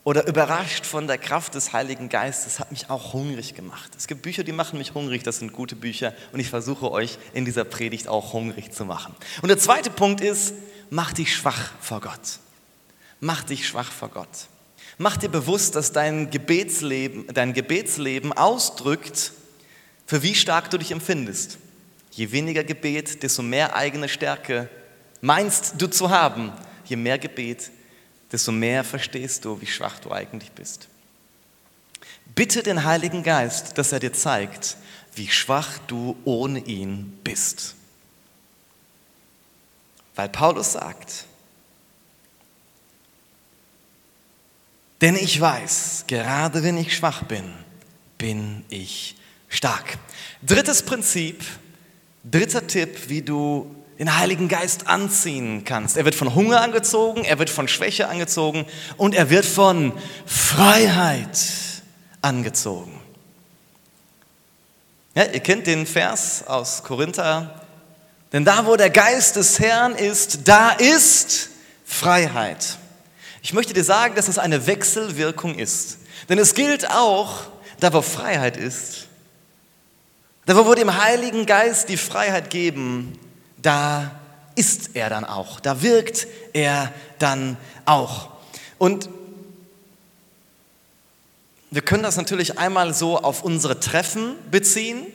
[0.03, 3.91] Oder überrascht von der Kraft des Heiligen Geistes hat mich auch hungrig gemacht.
[3.97, 7.17] Es gibt Bücher, die machen mich hungrig, das sind gute Bücher und ich versuche euch
[7.33, 9.15] in dieser Predigt auch hungrig zu machen.
[9.41, 10.53] Und der zweite Punkt ist,
[10.89, 12.39] mach dich schwach vor Gott.
[13.19, 14.47] Mach dich schwach vor Gott.
[14.97, 19.31] Mach dir bewusst, dass dein Gebetsleben, dein Gebetsleben ausdrückt,
[20.05, 21.57] für wie stark du dich empfindest.
[22.11, 24.69] Je weniger Gebet, desto mehr eigene Stärke
[25.21, 26.51] meinst du zu haben.
[26.85, 27.69] Je mehr Gebet,
[28.31, 30.87] desto mehr verstehst du, wie schwach du eigentlich bist.
[32.33, 34.77] Bitte den Heiligen Geist, dass er dir zeigt,
[35.15, 37.76] wie schwach du ohne ihn bist.
[40.17, 41.25] Weil Paulus sagt,
[44.99, 47.53] denn ich weiß, gerade wenn ich schwach bin,
[48.17, 49.15] bin ich
[49.47, 49.99] stark.
[50.41, 51.43] Drittes Prinzip,
[52.23, 55.97] dritter Tipp, wie du den Heiligen Geist anziehen kannst.
[55.97, 58.65] Er wird von Hunger angezogen, er wird von Schwäche angezogen
[58.97, 59.93] und er wird von
[60.25, 61.37] Freiheit
[62.23, 62.99] angezogen.
[65.13, 67.66] Ja, ihr kennt den Vers aus Korinther
[68.31, 71.49] denn da, wo der Geist des Herrn ist, da ist
[71.85, 72.77] Freiheit.
[73.41, 75.99] Ich möchte dir sagen, dass es eine Wechselwirkung ist.
[76.27, 77.43] Denn es gilt auch,
[77.79, 79.07] da wo Freiheit ist,
[80.45, 83.17] da wo wir dem Heiligen Geist die Freiheit geben,
[83.61, 84.11] da
[84.55, 88.29] ist er dann auch, da wirkt er dann auch.
[88.77, 89.09] Und
[91.69, 95.05] wir können das natürlich einmal so auf unsere Treffen beziehen.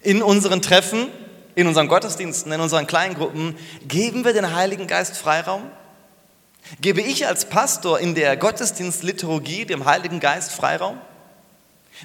[0.00, 1.08] In unseren Treffen
[1.54, 5.70] in unseren Gottesdiensten, in unseren Kleingruppen, geben wir den Heiligen Geist Freiraum?
[6.80, 10.98] Gebe ich als Pastor in der Gottesdienstliturgie dem Heiligen Geist Freiraum?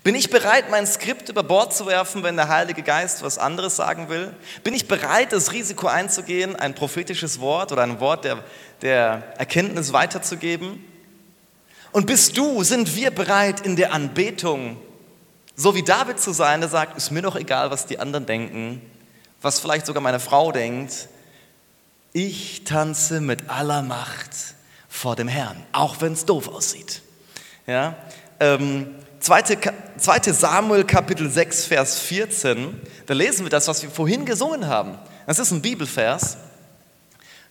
[0.04, 3.76] Bin ich bereit, mein Skript über Bord zu werfen, wenn der Heilige Geist was anderes
[3.76, 4.34] sagen will?
[4.64, 8.44] Bin ich bereit, das Risiko einzugehen, ein prophetisches Wort oder ein Wort der,
[8.82, 10.84] der Erkenntnis weiterzugeben?
[11.94, 14.78] Und bist du, sind wir bereit, in der Anbetung
[15.60, 18.80] so wie David zu sein, der sagt, ist mir doch egal, was die anderen denken,
[19.42, 21.10] was vielleicht sogar meine Frau denkt.
[22.14, 24.32] Ich tanze mit aller Macht
[24.90, 27.02] vor dem Herrn, auch wenn es doof aussieht.
[27.68, 27.96] Ja?
[28.40, 29.42] Ähm, 2.
[29.98, 30.34] 2.
[30.34, 34.98] Samuel Kapitel 6, Vers 14, da lesen wir das, was wir vorhin gesungen haben.
[35.26, 36.38] Das ist ein Bibelvers.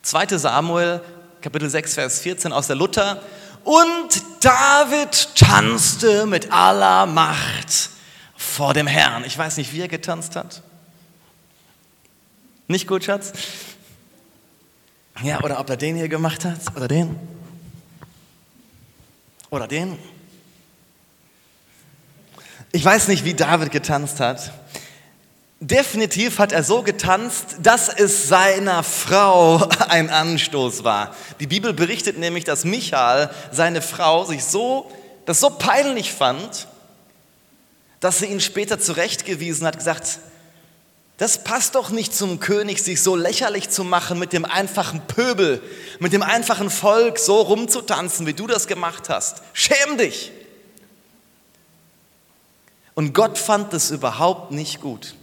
[0.03, 0.38] 2.
[0.38, 1.01] Samuel
[1.40, 3.20] Kapitel 6, Vers 14 aus der Luther.
[3.64, 7.90] Und David tanzte mit aller Macht
[8.37, 9.25] vor dem Herrn.
[9.25, 10.62] Ich weiß nicht, wie er getanzt hat.
[12.69, 13.33] Nicht gut, Schatz?
[15.23, 17.17] Ja, oder ob er den hier gemacht hat, oder den.
[19.51, 19.97] Oder den.
[22.73, 24.53] Ich weiß nicht, wie David getanzt hat.
[25.61, 29.57] Definitiv hat er so getanzt, dass es seiner Frau
[29.89, 31.15] ein Anstoß war.
[31.41, 34.91] Die Bibel berichtet nämlich, dass Michael, seine Frau, sich so,
[35.25, 36.69] das so peinlich fand,
[38.01, 40.19] dass sie ihn später zurechtgewiesen hat, gesagt,
[41.19, 45.63] das passt doch nicht zum König, sich so lächerlich zu machen mit dem einfachen Pöbel,
[45.99, 49.43] mit dem einfachen Volk so rumzutanzen, wie du das gemacht hast.
[49.55, 50.33] Schäm dich!
[52.95, 55.15] Und Gott fand das überhaupt nicht gut.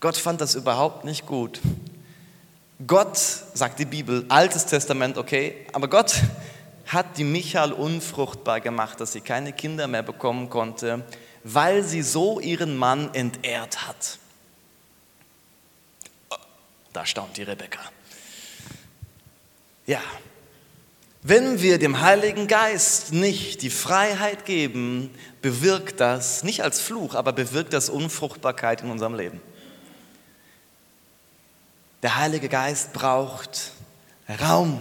[0.00, 1.60] Gott fand das überhaupt nicht gut.
[2.86, 3.16] Gott,
[3.54, 6.14] sagt die Bibel, Altes Testament, okay, aber Gott
[6.86, 11.02] hat die Michael unfruchtbar gemacht, dass sie keine Kinder mehr bekommen konnte,
[11.44, 14.18] weil sie so ihren Mann entehrt hat.
[16.96, 17.80] Da staunt die Rebecca.
[19.86, 20.00] Ja,
[21.22, 27.34] wenn wir dem Heiligen Geist nicht die Freiheit geben, bewirkt das, nicht als Fluch, aber
[27.34, 29.42] bewirkt das Unfruchtbarkeit in unserem Leben.
[32.02, 33.72] Der Heilige Geist braucht
[34.40, 34.80] Raum.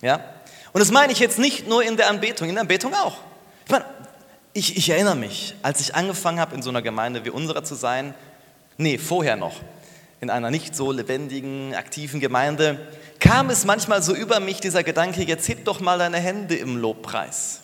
[0.00, 0.24] Ja?
[0.72, 3.18] Und das meine ich jetzt nicht nur in der Anbetung, in der Anbetung auch.
[3.66, 3.84] Ich meine,
[4.54, 7.74] ich, ich erinnere mich, als ich angefangen habe, in so einer Gemeinde wie unserer zu
[7.74, 8.14] sein,
[8.78, 9.60] nee, vorher noch,
[10.20, 12.86] in einer nicht so lebendigen, aktiven Gemeinde,
[13.20, 16.76] kam es manchmal so über mich dieser Gedanke, jetzt heb doch mal deine Hände im
[16.76, 17.62] Lobpreis.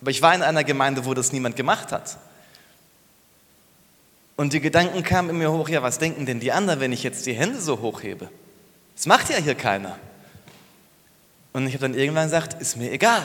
[0.00, 2.18] Aber ich war in einer Gemeinde, wo das niemand gemacht hat.
[4.36, 7.02] Und die Gedanken kamen in mir hoch, ja, was denken denn die anderen, wenn ich
[7.02, 8.28] jetzt die Hände so hochhebe?
[8.96, 9.98] Das macht ja hier keiner.
[11.52, 13.24] Und ich habe dann irgendwann gesagt, ist mir egal.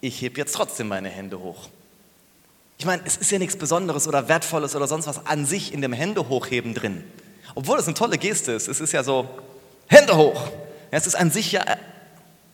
[0.00, 1.68] Ich hebe jetzt trotzdem meine Hände hoch.
[2.78, 5.80] Ich meine, es ist ja nichts Besonderes oder Wertvolles oder sonst was an sich in
[5.80, 7.04] dem Hände hochheben drin.
[7.54, 8.68] Obwohl es eine tolle Geste ist.
[8.68, 9.28] Es ist ja so,
[9.86, 10.48] Hände hoch.
[10.90, 11.64] Es ist an sich ja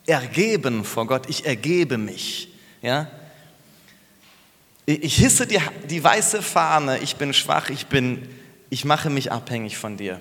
[0.06, 1.28] ergeben vor Gott.
[1.28, 2.48] Ich ergebe mich.
[2.82, 3.08] Ja?
[4.86, 6.98] Ich hisse die, die weiße Fahne.
[6.98, 7.70] Ich bin schwach.
[7.70, 8.28] Ich, bin,
[8.68, 10.20] ich mache mich abhängig von dir.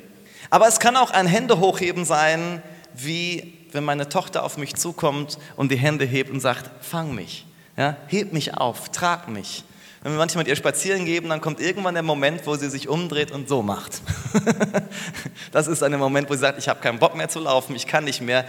[0.50, 2.62] Aber es kann auch ein Hände hochheben sein,
[2.94, 7.46] wie wenn meine Tochter auf mich zukommt und die Hände hebt und sagt, fang mich.
[7.78, 7.98] Ja?
[8.08, 9.64] Heb mich auf, trag mich.
[10.02, 12.88] Wenn wir manchmal mit ihr spazieren gehen, dann kommt irgendwann der Moment, wo sie sich
[12.88, 14.02] umdreht und so macht.
[15.52, 17.86] das ist ein Moment, wo sie sagt, ich habe keinen Bock mehr zu laufen, ich
[17.86, 18.46] kann nicht mehr,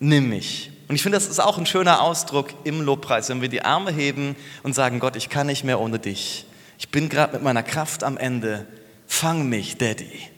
[0.00, 0.70] nimm mich.
[0.88, 3.90] Und ich finde, das ist auch ein schöner Ausdruck im Lobpreis, wenn wir die Arme
[3.90, 6.46] heben und sagen, Gott, ich kann nicht mehr ohne dich.
[6.78, 8.66] Ich bin gerade mit meiner Kraft am Ende.
[9.06, 10.28] Fang mich, Daddy.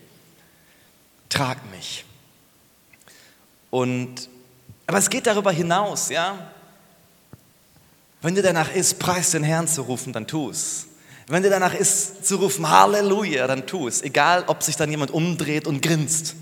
[1.29, 2.05] Trag mich.
[3.71, 4.29] Und,
[4.87, 6.39] aber es geht darüber hinaus, ja.
[8.21, 10.87] Wenn dir danach ist, Preis den Herrn zu rufen, dann tu es.
[11.29, 14.03] Wenn dir danach ist, zu rufen, Halleluja, dann tu es.
[14.03, 16.35] Egal, ob sich dann jemand umdreht und grinst.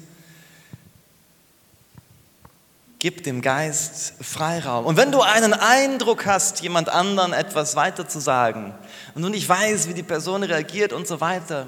[2.98, 4.86] Gib dem Geist Freiraum.
[4.86, 8.74] Und wenn du einen Eindruck hast, jemand anderen etwas weiter zu sagen
[9.14, 11.66] und du nicht weißt, wie die Person reagiert und so weiter,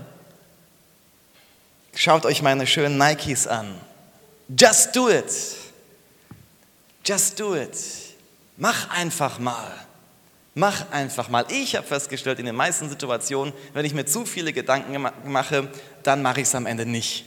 [1.95, 3.75] schaut euch meine schönen Nikes an.
[4.59, 5.31] Just do it.
[7.05, 7.77] Just do it.
[8.57, 9.88] Mach einfach mal.
[10.59, 11.45] Mach einfach mal.
[11.51, 15.69] Ich habe festgestellt, in den meisten Situationen, wenn ich mir zu viele Gedanken mache,
[16.03, 17.27] dann mache ich es am Ende nicht.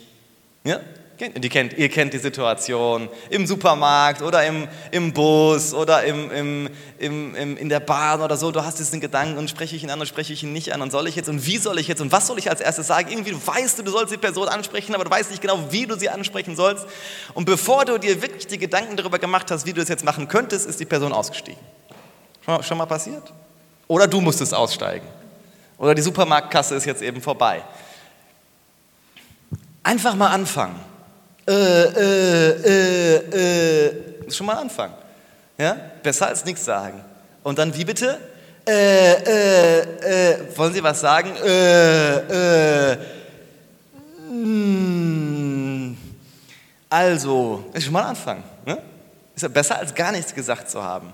[0.64, 0.80] Ja?
[1.16, 6.68] Kennt, ihr kennt die Situation im Supermarkt oder im, im Bus oder im, im,
[6.98, 8.50] im, in der Bahn oder so.
[8.50, 10.82] Du hast diesen Gedanken und spreche ich ihn an und spreche ich ihn nicht an
[10.82, 12.88] und soll ich jetzt und wie soll ich jetzt und was soll ich als erstes
[12.88, 13.10] sagen?
[13.10, 15.96] Irgendwie weißt du, du sollst die Person ansprechen, aber du weißt nicht genau, wie du
[15.96, 16.86] sie ansprechen sollst.
[17.32, 20.28] Und bevor du dir wirklich die Gedanken darüber gemacht hast, wie du es jetzt machen
[20.28, 21.60] könntest, ist die Person ausgestiegen.
[22.62, 23.32] Schon mal passiert?
[23.86, 25.06] Oder du musstest aussteigen.
[25.78, 27.62] Oder die Supermarktkasse ist jetzt eben vorbei.
[29.82, 30.78] Einfach mal anfangen.
[31.46, 34.30] Äh, äh, äh, äh.
[34.30, 34.94] Schon mal anfangen.
[35.58, 35.76] Ja?
[36.02, 37.04] Besser als nichts sagen.
[37.42, 38.18] Und dann wie bitte?
[38.66, 41.34] Äh, äh, äh, wollen Sie was sagen?
[41.44, 42.98] Äh, äh,
[44.30, 45.96] mm.
[46.88, 48.44] also, ist schon mal ein Anfang.
[48.64, 48.78] Ne?
[49.34, 51.12] Ist ja besser, als gar nichts gesagt zu haben.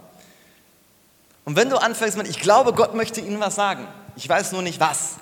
[1.48, 4.60] Und wenn du anfängst mit, ich glaube, Gott möchte Ihnen was sagen, ich weiß nur
[4.60, 5.14] nicht was.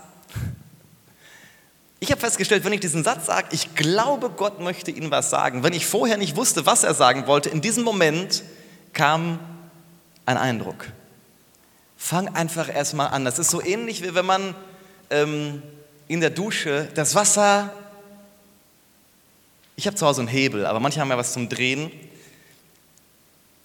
[2.01, 5.62] Ich habe festgestellt, wenn ich diesen Satz sage, ich glaube, Gott möchte Ihnen was sagen,
[5.62, 8.43] wenn ich vorher nicht wusste, was er sagen wollte, in diesem Moment
[8.93, 9.39] kam
[10.24, 10.87] ein Eindruck.
[11.97, 13.24] Fang einfach erstmal an.
[13.24, 14.57] Das ist so ähnlich, wie wenn man
[15.11, 15.62] ähm,
[16.09, 17.72] in der Dusche das Wasser,
[19.77, 21.93] ich habe zu Hause einen Hebel, aber manche haben ja was zum Drehen.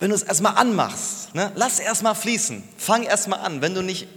[0.01, 4.07] Wenn du es erstmal anmachst, ne, lass erstmal fließen, fang erstmal an, wenn du nicht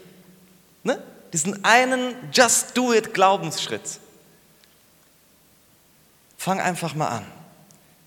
[0.83, 0.99] ne,
[1.35, 4.01] diesen einen Just Do It Glaubensschritt,
[6.39, 7.27] fang einfach mal an.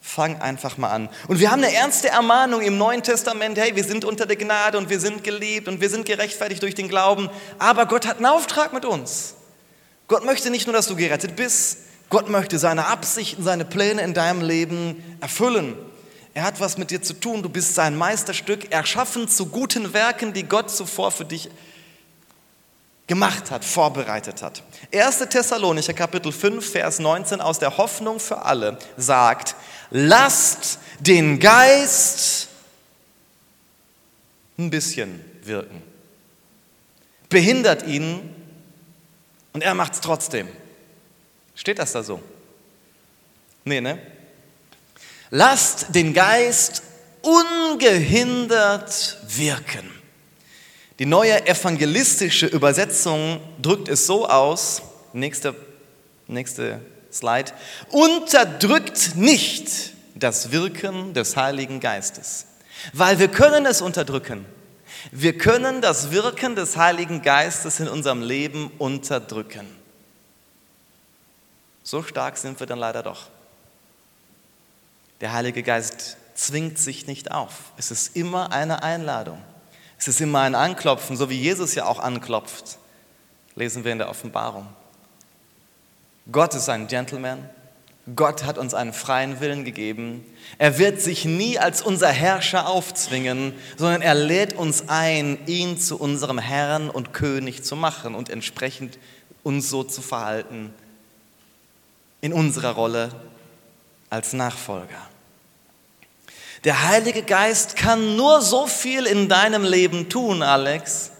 [0.02, 1.10] Fang einfach mal an.
[1.28, 4.80] Und wir haben eine ernste Ermahnung im Neuen Testament, hey, wir sind unter der Gnade
[4.80, 8.26] und wir sind geliebt und wir sind gerechtfertigt durch den Glauben, aber Gott hat einen
[8.26, 9.36] Auftrag mit uns.
[10.08, 11.78] Gott möchte nicht nur, dass du gerettet bist,
[12.10, 15.78] Gott möchte seine Absichten, seine Pläne in deinem Leben erfüllen.
[16.38, 20.34] Er hat was mit dir zu tun, du bist sein Meisterstück, erschaffen zu guten Werken,
[20.34, 21.50] die Gott zuvor für dich
[23.08, 24.62] gemacht hat, vorbereitet hat.
[24.94, 25.18] 1.
[25.30, 29.56] Thessalonicher Kapitel 5, Vers 19 aus der Hoffnung für alle sagt,
[29.90, 32.50] lasst den Geist
[34.60, 35.82] ein bisschen wirken.
[37.30, 38.20] Behindert ihn
[39.54, 40.48] und er macht es trotzdem.
[41.56, 42.22] Steht das da so?
[43.66, 43.98] Nee, ne?
[45.30, 46.84] Lasst den Geist
[47.22, 49.92] ungehindert wirken.
[51.00, 54.82] Die neue evangelistische Übersetzung drückt es so aus,
[55.14, 55.54] nächste,
[56.28, 56.80] nächste
[57.12, 57.52] Slide,
[57.92, 62.46] unterdrückt nicht das Wirken des Heiligen Geistes,
[62.94, 64.46] weil wir können es unterdrücken.
[65.12, 69.68] Wir können das Wirken des Heiligen Geistes in unserem Leben unterdrücken.
[71.84, 73.28] So stark sind wir dann leider doch.
[75.22, 77.72] Der Heilige Geist zwingt sich nicht auf.
[77.78, 79.42] Es ist immer eine Einladung.
[79.98, 82.78] Es ist immer ein Anklopfen, so wie Jesus ja auch anklopft.
[83.56, 84.68] Lesen wir in der Offenbarung.
[86.32, 87.50] Gott ist ein Gentleman.
[88.16, 90.24] Gott hat uns einen freien Willen gegeben.
[90.60, 96.00] Er wird sich nie als unser Herrscher aufzwingen, sondern er lädt uns ein, ihn zu
[96.00, 98.98] unserem Herrn und König zu machen und entsprechend
[99.44, 100.74] uns so zu verhalten
[102.22, 103.10] in unserer Rolle
[104.10, 105.08] als Nachfolger.
[106.64, 111.12] Der Heilige Geist kann nur so viel in deinem Leben tun, Alex,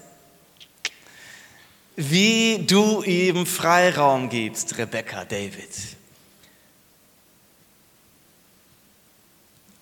[1.96, 5.70] wie du ihm Freiraum gibst, Rebecca, David.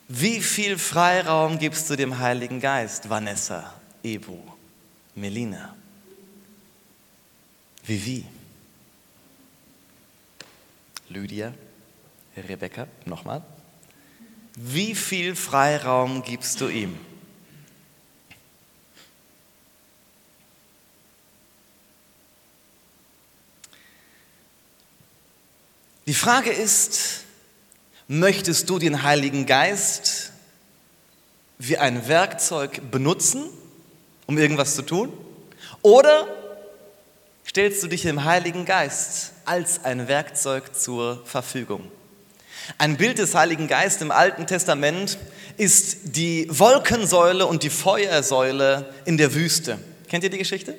[0.08, 4.38] Wie viel Freiraum gibst du dem Heiligen Geist, Vanessa, Ebu,
[5.14, 5.74] Melina?
[7.84, 8.24] Vivi,
[11.08, 11.52] Lydia,
[12.42, 13.42] Rebecca, nochmal.
[14.56, 16.98] Wie viel Freiraum gibst du ihm?
[26.06, 27.24] Die Frage ist,
[28.06, 30.32] möchtest du den Heiligen Geist
[31.58, 33.44] wie ein Werkzeug benutzen,
[34.26, 35.12] um irgendwas zu tun?
[35.82, 36.28] Oder
[37.44, 41.90] stellst du dich dem Heiligen Geist als ein Werkzeug zur Verfügung?
[42.78, 45.18] Ein Bild des Heiligen Geistes im Alten Testament
[45.56, 49.78] ist die Wolkensäule und die Feuersäule in der Wüste.
[50.08, 50.74] Kennt ihr die Geschichte?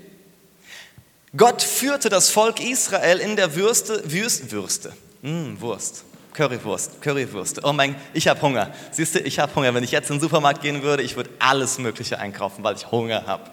[1.35, 7.63] Gott führte das Volk Israel in der Würste, Würst, Würste, mm, Wurst, Currywurst, Currywurst.
[7.63, 8.71] Oh mein, ich habe Hunger.
[8.91, 9.73] Siehst du, ich habe Hunger.
[9.73, 12.91] Wenn ich jetzt in den Supermarkt gehen würde, ich würde alles Mögliche einkaufen, weil ich
[12.91, 13.49] Hunger habe.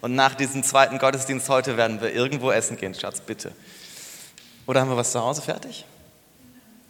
[0.00, 3.52] Und nach diesem zweiten Gottesdienst heute werden wir irgendwo essen gehen, Schatz, bitte.
[4.66, 5.84] Oder haben wir was zu Hause fertig?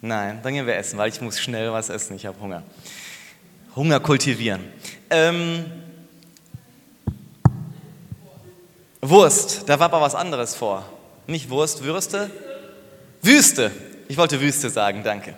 [0.07, 2.15] Nein, dann gehen wir essen, weil ich muss schnell was essen.
[2.15, 2.63] Ich habe Hunger.
[3.75, 4.63] Hunger kultivieren.
[5.09, 5.65] Ähm,
[9.01, 10.87] Wurst, da war aber was anderes vor.
[11.27, 12.31] Nicht Wurst, Würste?
[13.21, 13.69] Wüste.
[14.07, 15.35] Ich wollte Wüste sagen, danke.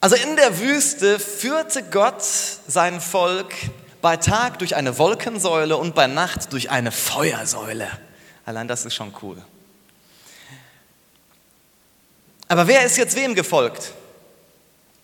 [0.00, 3.52] Also in der Wüste führte Gott sein Volk
[4.00, 7.88] bei Tag durch eine Wolkensäule und bei Nacht durch eine Feuersäule.
[8.46, 9.38] Allein das ist schon cool.
[12.52, 13.94] Aber wer ist jetzt wem gefolgt?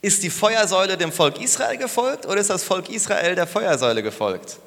[0.03, 4.59] Ist die Feuersäule dem Volk Israel gefolgt oder ist das Volk Israel der Feuersäule gefolgt?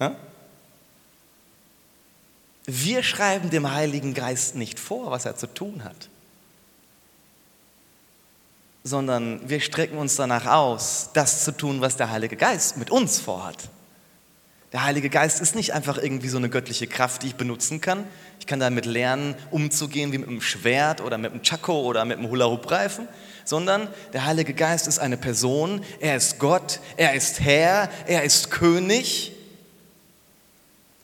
[0.00, 0.16] Ja?
[2.64, 6.08] Wir schreiben dem Heiligen Geist nicht vor, was er zu tun hat,
[8.82, 13.20] sondern wir strecken uns danach aus, das zu tun, was der Heilige Geist mit uns
[13.20, 13.58] vorhat.
[14.74, 18.08] Der Heilige Geist ist nicht einfach irgendwie so eine göttliche Kraft, die ich benutzen kann.
[18.40, 22.18] Ich kann damit lernen, umzugehen wie mit einem Schwert oder mit einem Chaco oder mit
[22.18, 23.06] einem Hula-Hoop-Reifen,
[23.44, 28.50] sondern der Heilige Geist ist eine Person, er ist Gott, er ist Herr, er ist
[28.50, 29.30] König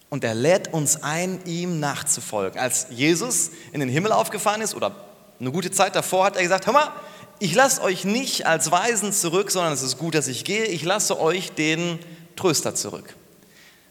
[0.09, 2.59] und er lädt uns ein, ihm nachzufolgen.
[2.59, 4.97] Als Jesus in den Himmel aufgefahren ist oder
[5.39, 6.93] eine gute Zeit davor hat er gesagt, hör mal,
[7.39, 10.83] ich lasse euch nicht als Weisen zurück, sondern es ist gut, dass ich gehe, ich
[10.83, 12.01] lasse euch den
[12.35, 13.15] Tröster zurück.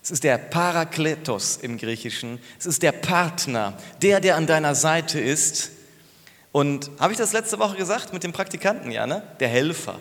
[0.02, 2.40] Es ist der Parakletos im Griechischen.
[2.58, 5.72] Es ist der Partner, der, der an deiner Seite ist.
[6.52, 9.24] Und habe ich das letzte Woche gesagt mit dem Praktikanten, ja, ne?
[9.40, 10.00] Der Helfer.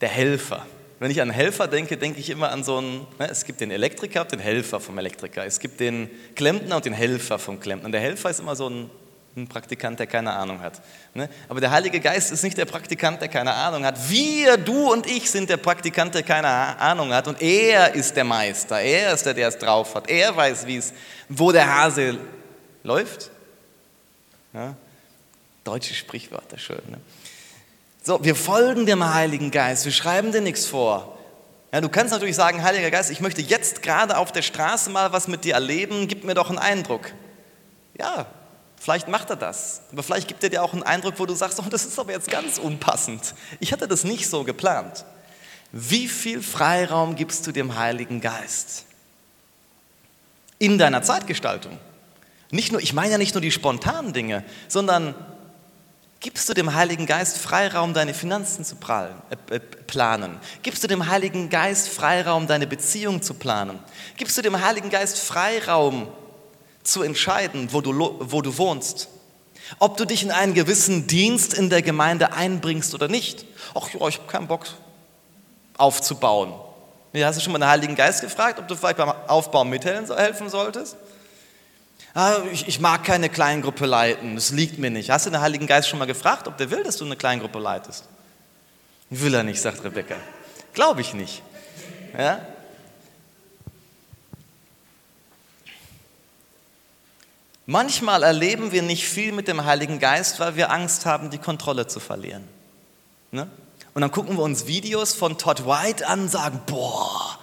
[0.00, 0.66] Der Helfer.
[0.98, 3.70] Wenn ich an Helfer denke, denke ich immer an so einen, ne, es gibt den
[3.70, 5.44] Elektriker und den Helfer vom Elektriker.
[5.44, 7.86] Es gibt den Klempner und den Helfer vom Klempner.
[7.86, 8.90] Und der Helfer ist immer so ein
[9.36, 10.80] ein Praktikant, der keine Ahnung hat.
[11.12, 11.28] Ne?
[11.48, 14.08] Aber der Heilige Geist ist nicht der Praktikant, der keine Ahnung hat.
[14.08, 17.26] Wir, du und ich sind der Praktikant, der keine Ahnung hat.
[17.26, 18.80] Und er ist der Meister.
[18.80, 20.08] Er ist der, der es drauf hat.
[20.08, 20.92] Er weiß, wie es,
[21.28, 22.18] wo der Hase
[22.84, 23.30] läuft.
[24.52, 24.76] Ja?
[25.64, 26.82] Deutsche Sprichwörter, schön.
[26.88, 26.98] Ne?
[28.02, 29.84] So, wir folgen dem Heiligen Geist.
[29.84, 31.18] Wir schreiben dir nichts vor.
[31.72, 35.12] Ja, du kannst natürlich sagen, Heiliger Geist, ich möchte jetzt gerade auf der Straße mal
[35.12, 36.06] was mit dir erleben.
[36.06, 37.10] Gib mir doch einen Eindruck.
[37.98, 38.26] Ja,
[38.84, 41.58] Vielleicht macht er das, aber vielleicht gibt er dir auch einen Eindruck, wo du sagst,
[41.58, 43.34] oh, das ist aber jetzt ganz unpassend.
[43.58, 45.06] Ich hatte das nicht so geplant.
[45.72, 48.84] Wie viel Freiraum gibst du dem Heiligen Geist
[50.58, 51.78] in deiner Zeitgestaltung?
[52.50, 55.14] Nicht nur, ich meine ja nicht nur die spontanen Dinge, sondern
[56.20, 60.38] gibst du dem Heiligen Geist Freiraum, deine Finanzen zu äh, äh, planen?
[60.62, 63.78] Gibst du dem Heiligen Geist Freiraum, deine Beziehung zu planen?
[64.18, 66.08] Gibst du dem Heiligen Geist Freiraum,
[66.84, 69.08] zu entscheiden, wo du, wo du wohnst.
[69.78, 73.46] Ob du dich in einen gewissen Dienst in der Gemeinde einbringst oder nicht.
[73.74, 74.66] Ach ja, ich habe keinen Bock
[75.76, 76.52] aufzubauen.
[77.14, 80.96] Hast du schon mal den Heiligen Geist gefragt, ob du vielleicht beim Aufbau mithelfen solltest?
[82.12, 85.10] Ah, ich, ich, mag keine Kleingruppe leiten, das liegt mir nicht.
[85.10, 87.58] Hast du den Heiligen Geist schon mal gefragt, ob der will, dass du eine Kleingruppe
[87.58, 88.04] leitest?
[89.10, 90.16] Will er nicht, sagt Rebecca.
[90.74, 91.42] Glaube ich nicht.
[92.16, 92.40] Ja?
[97.66, 101.86] Manchmal erleben wir nicht viel mit dem Heiligen Geist, weil wir Angst haben, die Kontrolle
[101.86, 102.44] zu verlieren.
[103.30, 103.48] Ne?
[103.94, 107.38] Und dann gucken wir uns Videos von Todd White an und sagen, boah,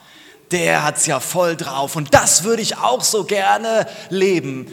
[0.52, 4.68] der hat es ja voll drauf und das würde ich auch so gerne leben.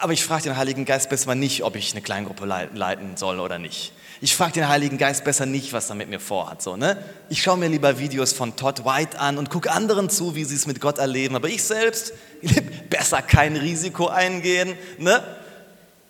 [0.00, 3.58] Aber ich frage den Heiligen Geist besser nicht, ob ich eine Kleingruppe leiten soll oder
[3.58, 3.92] nicht.
[4.22, 6.60] Ich frage den Heiligen Geist besser nicht, was er mit mir vorhat.
[6.60, 7.02] So, ne?
[7.30, 10.56] Ich schaue mir lieber Videos von Todd White an und gucke anderen zu, wie sie
[10.56, 11.36] es mit Gott erleben.
[11.36, 12.12] Aber ich selbst,
[12.90, 14.74] besser kein Risiko eingehen.
[14.98, 15.22] Ne?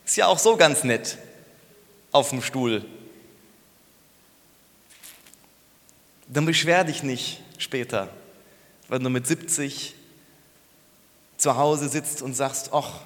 [0.05, 1.19] Ist ja auch so ganz nett
[2.11, 2.85] auf dem Stuhl.
[6.27, 8.09] Dann beschwer dich nicht später,
[8.89, 9.95] wenn du mit 70
[11.37, 13.01] zu Hause sitzt und sagst, ach,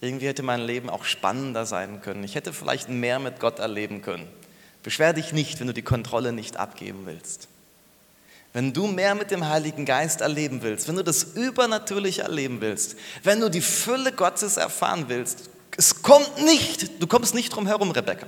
[0.00, 2.22] irgendwie hätte mein Leben auch spannender sein können.
[2.24, 4.28] Ich hätte vielleicht mehr mit Gott erleben können.
[4.82, 7.48] Beschwer dich nicht, wenn du die Kontrolle nicht abgeben willst.
[8.52, 12.96] Wenn du mehr mit dem Heiligen Geist erleben willst, wenn du das Übernatürliche erleben willst,
[13.22, 17.90] wenn du die Fülle Gottes erfahren willst, es kommt nicht, du kommst nicht drum herum,
[17.90, 18.26] Rebecca,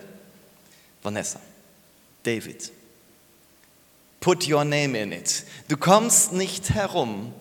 [1.02, 1.40] Vanessa,
[2.24, 2.72] David.
[4.20, 5.44] Put your name in it.
[5.68, 7.32] Du kommst nicht herum,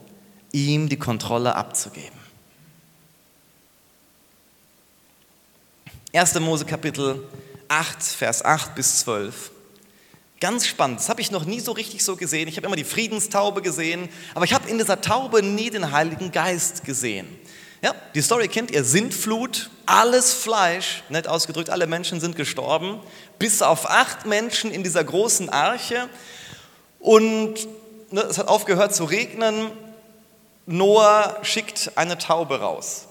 [0.52, 2.17] ihm die Kontrolle abzugeben.
[6.14, 6.40] 1.
[6.40, 7.28] Mose Kapitel
[7.68, 9.52] 8, Vers 8 bis 12.
[10.40, 12.48] Ganz spannend, das habe ich noch nie so richtig so gesehen.
[12.48, 16.32] Ich habe immer die Friedenstaube gesehen, aber ich habe in dieser Taube nie den Heiligen
[16.32, 17.28] Geist gesehen.
[17.82, 23.00] Ja, die Story kennt ihr, Sintflut, alles Fleisch, nett ausgedrückt, alle Menschen sind gestorben,
[23.38, 26.08] bis auf acht Menschen in dieser großen Arche.
[27.00, 27.68] Und
[28.12, 29.72] ne, es hat aufgehört zu regnen.
[30.66, 33.07] Noah schickt eine Taube raus.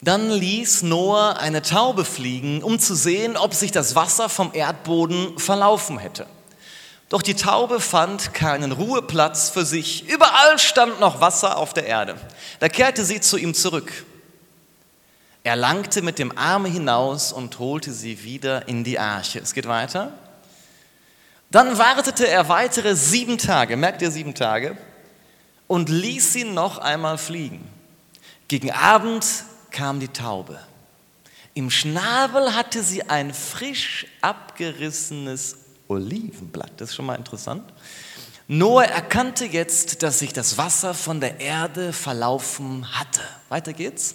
[0.00, 5.38] Dann ließ Noah eine Taube fliegen, um zu sehen, ob sich das Wasser vom Erdboden
[5.38, 6.26] verlaufen hätte.
[7.08, 10.06] Doch die Taube fand keinen Ruheplatz für sich.
[10.08, 12.16] Überall stand noch Wasser auf der Erde.
[12.60, 14.04] Da kehrte sie zu ihm zurück.
[15.42, 19.38] Er langte mit dem Arme hinaus und holte sie wieder in die Arche.
[19.38, 20.12] Es geht weiter.
[21.50, 24.76] Dann wartete er weitere sieben Tage, merkt ihr sieben Tage,
[25.66, 27.66] und ließ sie noch einmal fliegen.
[28.48, 29.24] Gegen Abend
[29.70, 30.58] kam die Taube.
[31.54, 35.56] Im Schnabel hatte sie ein frisch abgerissenes
[35.88, 36.72] Olivenblatt.
[36.76, 37.64] Das ist schon mal interessant.
[38.46, 43.20] Noah erkannte jetzt, dass sich das Wasser von der Erde verlaufen hatte.
[43.48, 44.14] Weiter geht's.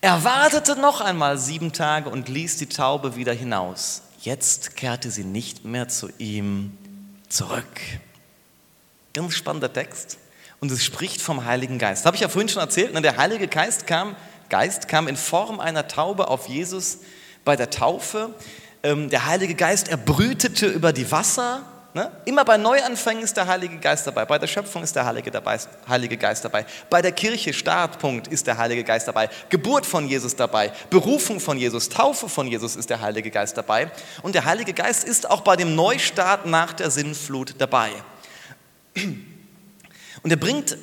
[0.00, 4.02] Er wartete noch einmal sieben Tage und ließ die Taube wieder hinaus.
[4.20, 6.76] jetzt kehrte sie nicht mehr zu ihm
[7.28, 7.80] zurück.
[9.12, 10.18] Ganz spannender Text.
[10.60, 12.06] Und es spricht vom Heiligen Geist.
[12.06, 12.92] Habe ich ja vorhin schon erzählt.
[12.94, 13.02] Ne?
[13.02, 14.16] Der Heilige Geist kam,
[14.48, 16.98] Geist kam in Form einer Taube auf Jesus
[17.44, 18.34] bei der Taufe.
[18.82, 21.62] Ähm, der Heilige Geist, er brütete über die Wasser.
[21.94, 22.10] Ne?
[22.26, 24.26] Immer bei Neuanfängen ist der Heilige Geist dabei.
[24.26, 25.30] Bei der Schöpfung ist der Heilige
[26.18, 26.66] Geist dabei.
[26.90, 29.30] Bei der Kirche, Startpunkt, ist der Heilige Geist dabei.
[29.48, 30.72] Geburt von Jesus dabei.
[30.90, 31.88] Berufung von Jesus.
[31.88, 33.90] Taufe von Jesus ist der Heilige Geist dabei.
[34.22, 37.90] Und der Heilige Geist ist auch bei dem Neustart nach der Sinnflut dabei.
[38.94, 40.76] Und er bringt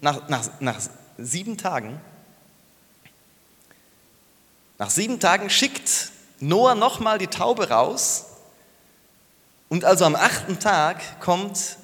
[0.00, 0.80] nach, nach, nach
[1.16, 2.00] sieben Tagen,
[4.78, 8.26] nach sieben Tagen schickt Noah nochmal die Taube raus.
[9.68, 11.78] Und also am achten Tag kommt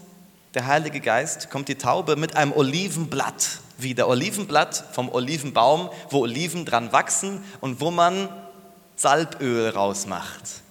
[0.54, 4.08] der Heilige Geist, kommt die Taube mit einem Olivenblatt wieder.
[4.08, 8.28] Olivenblatt vom Olivenbaum, wo Oliven dran wachsen und wo man
[8.96, 10.61] Salböl rausmacht.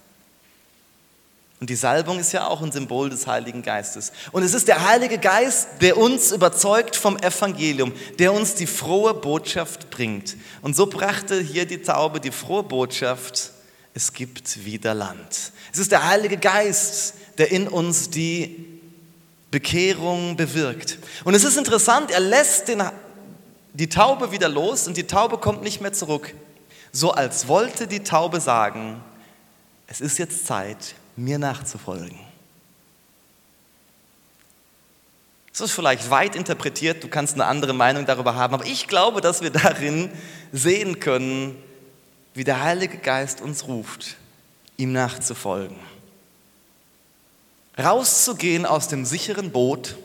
[1.62, 4.10] Und die Salbung ist ja auch ein Symbol des Heiligen Geistes.
[4.32, 9.14] Und es ist der Heilige Geist, der uns überzeugt vom Evangelium, der uns die frohe
[9.14, 10.36] Botschaft bringt.
[10.62, 13.52] Und so brachte hier die Taube die frohe Botschaft,
[13.94, 15.52] es gibt wieder Land.
[15.72, 18.80] Es ist der Heilige Geist, der in uns die
[19.52, 20.98] Bekehrung bewirkt.
[21.22, 22.82] Und es ist interessant, er lässt den,
[23.72, 26.34] die Taube wieder los und die Taube kommt nicht mehr zurück.
[26.90, 29.00] So als wollte die Taube sagen,
[29.86, 32.18] es ist jetzt Zeit, mir nachzufolgen.
[35.52, 39.20] Das ist vielleicht weit interpretiert, du kannst eine andere Meinung darüber haben, aber ich glaube,
[39.20, 40.10] dass wir darin
[40.50, 41.56] sehen können,
[42.34, 44.16] wie der Heilige Geist uns ruft,
[44.78, 45.76] ihm nachzufolgen.
[47.78, 49.96] Rauszugehen aus dem sicheren Boot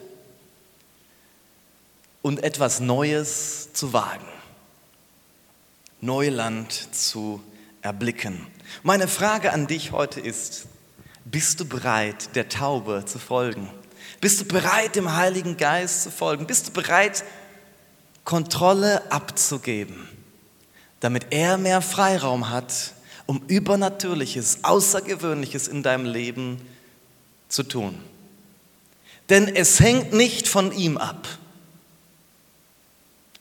[2.21, 4.27] und etwas Neues zu wagen.
[6.01, 7.41] Neuland zu
[7.81, 8.45] erblicken.
[8.83, 10.67] Meine Frage an dich heute ist,
[11.31, 13.69] bist du bereit, der Taube zu folgen?
[14.21, 16.47] Bist du bereit, dem Heiligen Geist zu folgen?
[16.47, 17.23] Bist du bereit,
[18.23, 20.07] Kontrolle abzugeben,
[20.99, 22.93] damit er mehr Freiraum hat,
[23.25, 26.61] um Übernatürliches, Außergewöhnliches in deinem Leben
[27.49, 27.97] zu tun?
[29.29, 31.27] Denn es hängt nicht von ihm ab.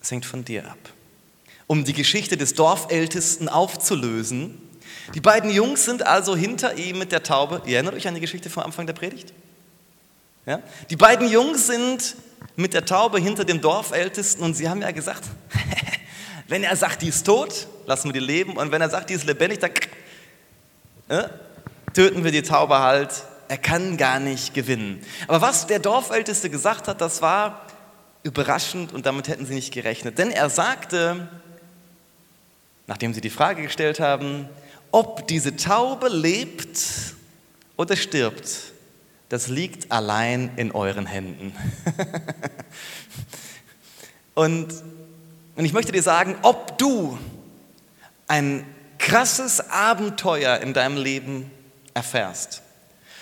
[0.02, 0.78] Es hängt von dir ab.
[1.68, 4.60] Um die Geschichte des Dorfältesten aufzulösen,
[5.14, 7.62] die beiden Jungs sind also hinter ihm mit der Taube.
[7.66, 9.32] Ihr erinnert euch an die Geschichte vom Anfang der Predigt?
[10.46, 10.60] Ja?
[10.90, 12.16] Die beiden Jungs sind
[12.56, 15.24] mit der Taube hinter dem Dorfältesten und sie haben ja gesagt,
[16.48, 19.14] wenn er sagt, die ist tot, lassen wir die leben und wenn er sagt, die
[19.14, 19.72] ist lebendig, dann
[21.08, 21.28] äh,
[21.92, 23.10] töten wir die Taube halt.
[23.48, 25.04] Er kann gar nicht gewinnen.
[25.28, 27.66] Aber was der Dorfälteste gesagt hat, das war
[28.24, 30.18] überraschend und damit hätten sie nicht gerechnet.
[30.18, 31.28] Denn er sagte,
[32.88, 34.48] nachdem sie die Frage gestellt haben,
[34.96, 36.80] ob diese Taube lebt
[37.76, 38.48] oder stirbt,
[39.28, 41.54] das liegt allein in euren Händen.
[44.34, 44.68] und,
[45.54, 47.18] und ich möchte dir sagen, ob du
[48.26, 48.64] ein
[48.96, 51.50] krasses Abenteuer in deinem Leben
[51.92, 52.62] erfährst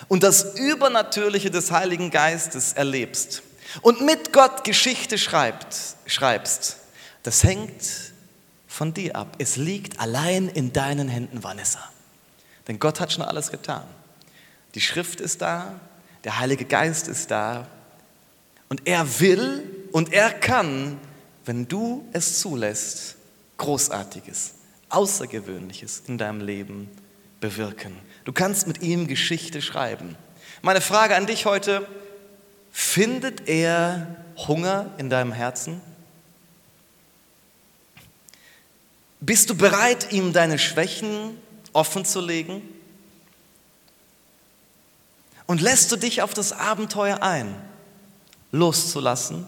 [0.06, 3.42] und das Übernatürliche des Heiligen Geistes erlebst
[3.82, 6.76] und mit Gott Geschichte schreibst, schreibst
[7.24, 8.13] das hängt
[8.74, 9.36] von dir ab.
[9.38, 11.78] Es liegt allein in deinen Händen, Vanessa.
[12.66, 13.84] Denn Gott hat schon alles getan.
[14.74, 15.78] Die Schrift ist da,
[16.24, 17.68] der Heilige Geist ist da
[18.68, 19.62] und er will
[19.92, 20.98] und er kann,
[21.44, 23.16] wenn du es zulässt,
[23.58, 24.54] Großartiges,
[24.88, 26.90] Außergewöhnliches in deinem Leben
[27.40, 27.96] bewirken.
[28.24, 30.16] Du kannst mit ihm Geschichte schreiben.
[30.62, 31.86] Meine Frage an dich heute,
[32.72, 34.16] findet er
[34.48, 35.80] Hunger in deinem Herzen?
[39.26, 41.38] Bist du bereit, ihm deine Schwächen
[41.72, 42.60] offen zu legen?
[45.46, 47.54] Und lässt du dich auf das Abenteuer ein,
[48.52, 49.46] loszulassen,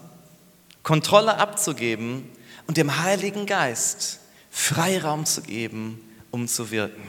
[0.81, 2.27] Kontrolle abzugeben
[2.65, 4.19] und dem Heiligen Geist
[4.49, 6.01] Freiraum zu geben,
[6.31, 7.07] um zu wirken?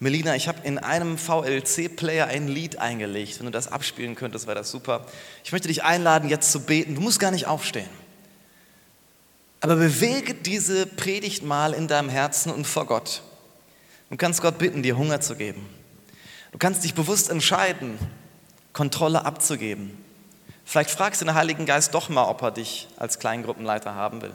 [0.00, 3.38] Melina, ich habe in einem VLC-Player ein Lied eingelegt.
[3.38, 5.06] Wenn du das abspielen könntest, wäre das super.
[5.44, 6.96] Ich möchte dich einladen, jetzt zu beten.
[6.96, 7.88] Du musst gar nicht aufstehen.
[9.64, 13.22] Aber bewege diese Predigt mal in deinem Herzen und vor Gott.
[14.10, 15.66] Du kannst Gott bitten, dir Hunger zu geben.
[16.52, 17.98] Du kannst dich bewusst entscheiden,
[18.74, 19.96] Kontrolle abzugeben.
[20.66, 24.34] Vielleicht fragst du den Heiligen Geist doch mal, ob er dich als Kleingruppenleiter haben will.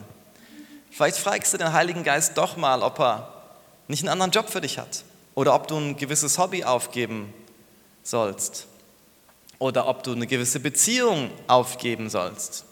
[0.90, 3.32] Vielleicht fragst du den Heiligen Geist doch mal, ob er
[3.86, 5.04] nicht einen anderen Job für dich hat.
[5.36, 7.32] Oder ob du ein gewisses Hobby aufgeben
[8.02, 8.66] sollst.
[9.60, 12.64] Oder ob du eine gewisse Beziehung aufgeben sollst.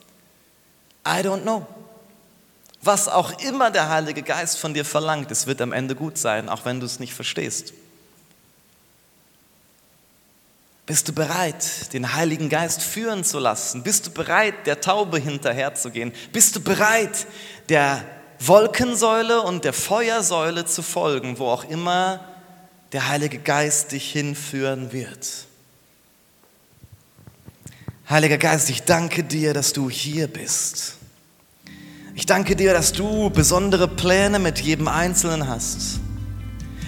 [1.07, 1.65] I don't know.
[2.83, 6.49] Was auch immer der Heilige Geist von dir verlangt, es wird am Ende gut sein,
[6.49, 7.73] auch wenn du es nicht verstehst.
[10.87, 13.83] Bist du bereit, den Heiligen Geist führen zu lassen?
[13.83, 16.15] Bist du bereit, der Taube hinterherzugehen?
[16.33, 17.27] Bist du bereit,
[17.69, 18.03] der
[18.39, 22.25] Wolkensäule und der Feuersäule zu folgen, wo auch immer
[22.93, 25.47] der Heilige Geist dich hinführen wird?
[28.09, 30.98] Heiliger Geist, ich danke dir, dass du hier bist.
[32.19, 36.01] Ich danke dir, dass du besondere Pläne mit jedem Einzelnen hast.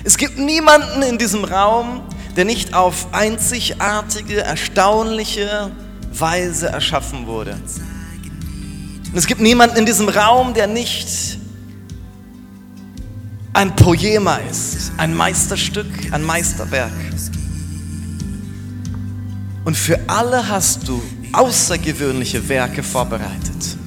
[0.02, 2.00] Es gibt niemanden in diesem Raum,
[2.34, 5.70] der nicht auf einzigartige, erstaunliche
[6.12, 7.52] Weise erschaffen wurde.
[7.52, 11.38] Und es gibt niemanden in diesem Raum, der nicht
[13.52, 16.90] ein Poema ist, ein Meisterstück, ein Meisterwerk.
[19.64, 21.00] Und für alle hast du
[21.32, 23.79] außergewöhnliche Werke vorbereitet.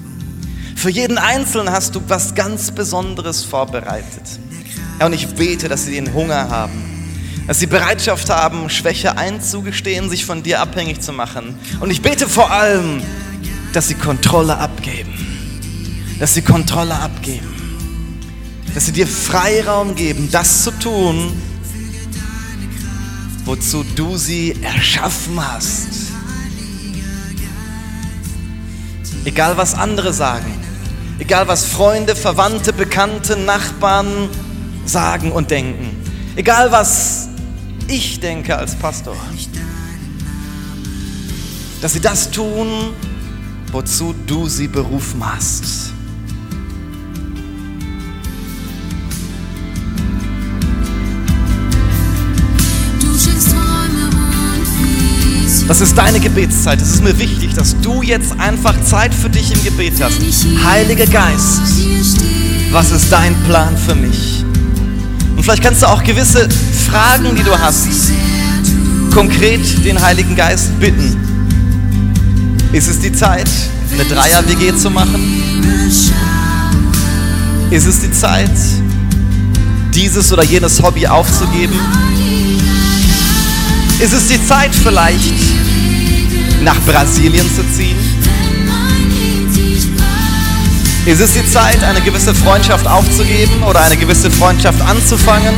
[0.83, 4.37] Für jeden Einzelnen hast du was ganz Besonderes vorbereitet.
[4.97, 6.73] Herr, und ich bete, dass sie den Hunger haben,
[7.47, 11.57] dass sie Bereitschaft haben, Schwäche einzugestehen, sich von dir abhängig zu machen.
[11.79, 13.01] Und ich bete vor allem,
[13.71, 15.13] dass sie Kontrolle abgeben.
[16.19, 17.47] Dass sie Kontrolle abgeben.
[18.75, 21.31] Dass sie dir Freiraum geben, das zu tun,
[23.45, 25.87] wozu du sie erschaffen hast.
[29.23, 30.62] Egal was andere sagen,
[31.23, 34.27] egal was Freunde, Verwandte, Bekannte, Nachbarn
[34.85, 35.95] sagen und denken,
[36.35, 37.29] egal was
[37.87, 39.15] ich denke als Pastor.
[41.81, 42.93] Dass sie das tun,
[43.71, 45.92] wozu du sie berufen hast.
[55.67, 56.81] Das ist deine Gebetszeit.
[56.81, 60.19] Es ist mir wichtig, dass du jetzt einfach Zeit für dich im Gebet hast.
[60.63, 61.61] Heiliger Geist,
[62.71, 64.43] was ist dein Plan für mich?
[65.35, 66.47] Und vielleicht kannst du auch gewisse
[66.89, 67.87] Fragen, die du hast,
[69.13, 71.17] konkret den Heiligen Geist bitten.
[72.73, 73.49] Ist es die Zeit,
[73.93, 75.43] eine Dreier-WG zu machen?
[77.69, 78.51] Ist es die Zeit,
[79.93, 81.73] dieses oder jenes Hobby aufzugeben?
[83.99, 85.33] Ist es die Zeit vielleicht,
[86.61, 87.97] nach Brasilien zu ziehen?
[91.05, 95.53] Ist es die Zeit, eine gewisse Freundschaft aufzugeben oder eine gewisse Freundschaft anzufangen?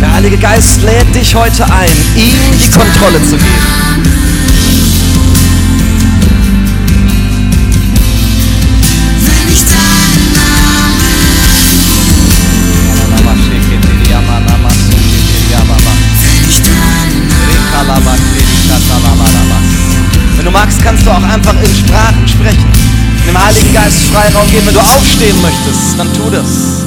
[0.00, 4.55] Der Heilige Geist lädt dich heute ein, ihm die Kontrolle zu geben.
[20.56, 22.64] Magst, kannst du auch einfach in Sprachen sprechen.
[23.28, 24.66] Dem Heiligen Geist Freiraum geben.
[24.66, 26.82] Wenn du aufstehen möchtest, dann tu das.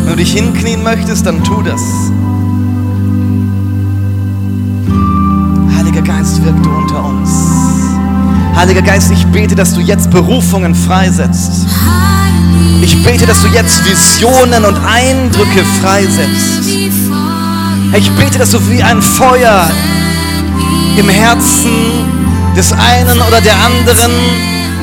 [0.00, 1.80] Wenn du dich hinknien möchtest, dann tu das.
[5.76, 7.30] Heiliger Geist, wirk du unter uns.
[8.56, 11.68] Heiliger Geist, ich bete, dass du jetzt Berufungen freisetzt.
[12.82, 16.68] Ich bete, dass du jetzt Visionen und Eindrücke freisetzt.
[17.96, 19.70] Ich bete, dass du wie ein Feuer
[20.96, 22.13] im Herzen
[22.56, 24.12] des einen oder der anderen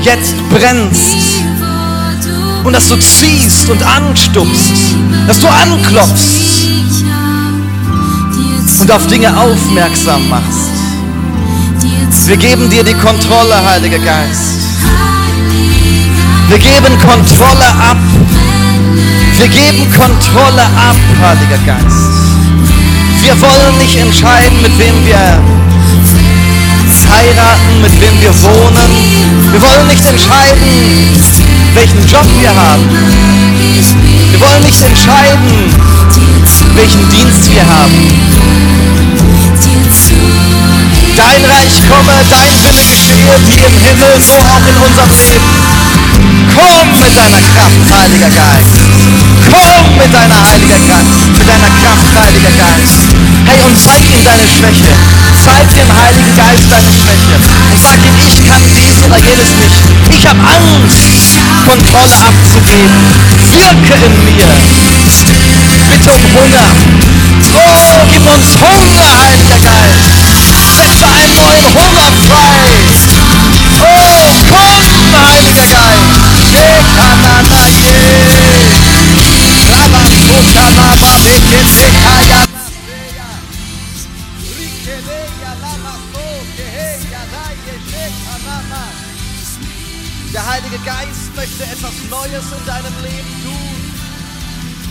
[0.02, 1.44] jetzt brennst
[2.64, 4.96] und dass du ziehst und anstupst,
[5.28, 6.68] dass du anklopfst
[8.80, 10.72] und auf Dinge aufmerksam machst.
[12.28, 14.62] Wir geben dir die Kontrolle, Heiliger Geist.
[16.48, 17.98] Wir geben Kontrolle ab.
[19.38, 22.12] Wir geben Kontrolle ab, Heiliger Geist.
[23.22, 25.42] Wir wollen nicht entscheiden, mit wem wir
[27.12, 28.92] heiraten, mit wem wir wohnen.
[29.52, 30.72] Wir wollen nicht entscheiden,
[31.74, 32.88] welchen Job wir haben.
[34.32, 35.76] Wir wollen nicht entscheiden,
[36.76, 38.00] welchen Dienst wir haben.
[41.18, 45.52] Dein Reich komme, dein Wille geschehe, wie im Himmel, so auch in unserem Leben.
[46.56, 48.82] Komm mit deiner Kraft, Heiliger Geist.
[49.50, 53.02] Komm mit deiner Heiliger Kraft, mit deiner Kraft, Heiliger Geist.
[53.46, 54.92] Hey, und zeig ihm deine Schwäche.
[55.44, 57.34] Zeig dem Heiligen Geist deine Schwäche.
[57.74, 59.82] Und sag ihm, ich kann dies oder jenes nicht.
[60.14, 63.02] Ich habe Angst, Kontrolle abzugeben.
[63.50, 64.54] Wirke in mir.
[65.90, 66.70] Bitte um Hunger.
[67.58, 70.14] Oh, gib uns Hunger, Heiliger Geist.
[70.78, 72.62] Setze einen neuen Hunger frei.
[73.82, 74.78] Oh, komm,
[75.26, 76.22] Heiliger Geist.
[76.52, 77.90] Shekananaye.
[79.72, 82.51] Rabasokanaba bekesekaya.
[92.32, 93.92] Neues in deinem Leben tun.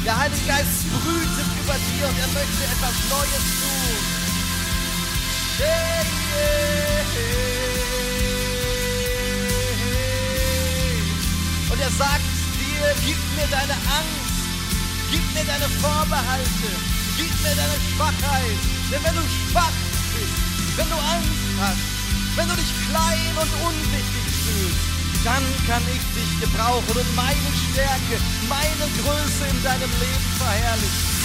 [0.05, 3.97] Der Heilige Geist brütet über dir und er möchte etwas Neues tun.
[5.57, 6.05] Hey,
[6.37, 7.41] hey, hey.
[11.71, 12.29] Und er sagt
[12.61, 14.45] dir, gib mir deine Angst,
[15.11, 16.71] gib mir deine Vorbehalte,
[17.17, 18.61] gib mir deine Schwachheit.
[18.93, 19.77] Denn wenn du schwach
[20.13, 20.37] bist,
[20.77, 21.81] wenn du Angst hast,
[22.37, 24.90] wenn du dich klein und unwichtig fühlst,
[25.25, 28.17] dann kann ich dich gebrauchen und meine Stärke,
[28.49, 31.20] meine Größe in deinem Leben verherrlichen.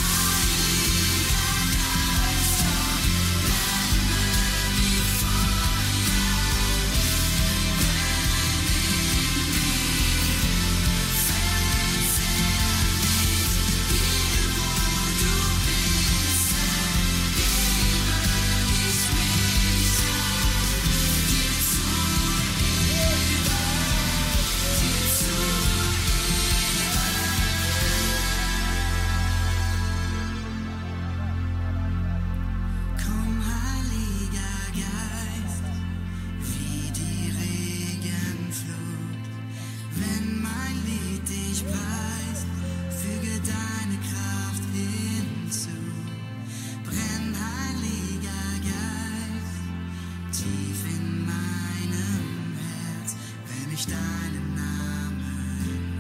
[53.76, 56.00] ich deinen Namen.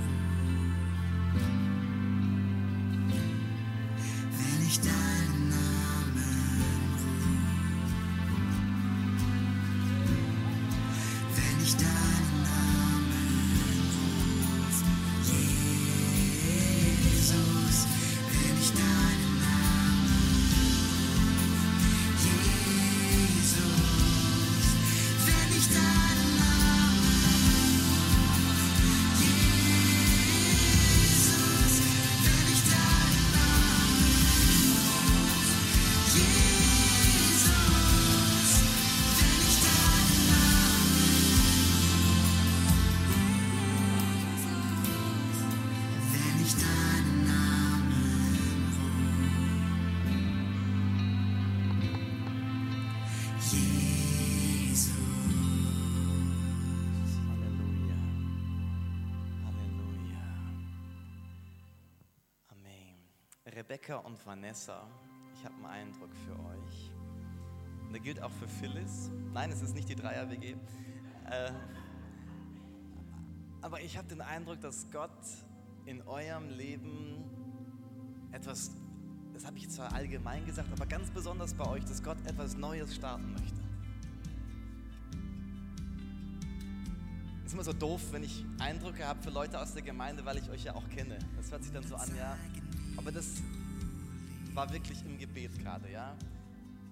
[4.32, 5.05] Wenn ich deinen
[63.86, 64.88] Rebecca und Vanessa,
[65.36, 66.91] ich habe einen Eindruck für euch.
[67.83, 69.11] Und der gilt auch für Phyllis.
[69.31, 70.55] Nein, es ist nicht die Dreier-WG.
[71.29, 71.51] Äh,
[73.61, 75.09] aber ich habe den Eindruck, dass Gott
[75.86, 77.25] in eurem Leben
[78.31, 78.71] etwas,
[79.33, 82.95] das habe ich zwar allgemein gesagt, aber ganz besonders bei euch, dass Gott etwas Neues
[82.95, 83.61] starten möchte.
[87.41, 90.38] Es ist immer so doof, wenn ich Eindrücke habe für Leute aus der Gemeinde, weil
[90.38, 91.19] ich euch ja auch kenne.
[91.38, 92.36] Das hört sich dann so an, ja,
[92.97, 93.43] aber das
[94.56, 96.16] war wirklich im Gebet gerade, ja.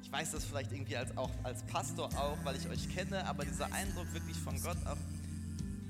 [0.02, 3.46] Ich weiß das vielleicht irgendwie als, auch als Pastor auch, weil ich euch kenne, aber
[3.46, 4.98] dieser Eindruck wirklich von Gott auch,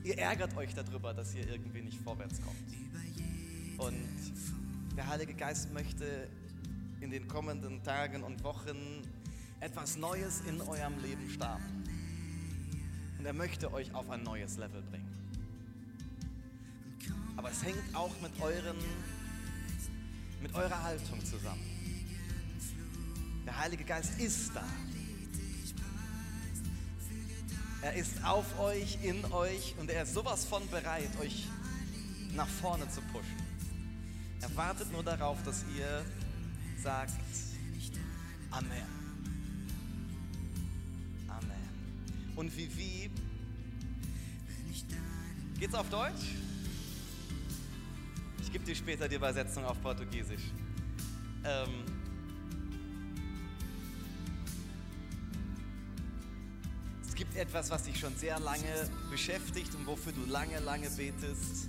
[0.03, 2.57] ihr ärgert euch darüber, dass ihr irgendwie nicht vorwärts kommt.
[3.79, 4.07] Und
[4.95, 6.29] der Heilige Geist möchte
[7.01, 9.01] in den kommenden Tagen und Wochen
[9.59, 11.83] etwas Neues in eurem Leben starten.
[13.17, 15.11] Und er möchte euch auf ein neues Level bringen.
[17.35, 18.77] Aber es hängt auch mit euren
[20.43, 21.63] mit eurer Haltung zusammen.
[23.45, 24.63] Der Heilige Geist ist da.
[27.81, 31.47] Er ist auf euch, in euch und er ist sowas von bereit, euch
[32.33, 33.37] nach vorne zu pushen.
[34.41, 36.05] Er wartet nur darauf, dass ihr
[36.81, 37.13] sagt,
[38.51, 38.69] Amen.
[41.27, 42.33] Amen.
[42.35, 43.11] Und wie wie?
[45.57, 46.35] Geht's auf Deutsch?
[48.53, 50.43] Gebe dir später die Übersetzung auf Portugiesisch.
[51.43, 51.83] Ähm,
[57.07, 61.67] es gibt etwas, was dich schon sehr lange beschäftigt und wofür du lange, lange betest.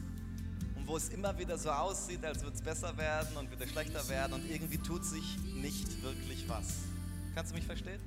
[0.76, 4.06] Und wo es immer wieder so aussieht, als würde es besser werden und wieder schlechter
[4.10, 6.66] werden und irgendwie tut sich nicht wirklich was.
[7.34, 8.00] Kannst du mich verstehen?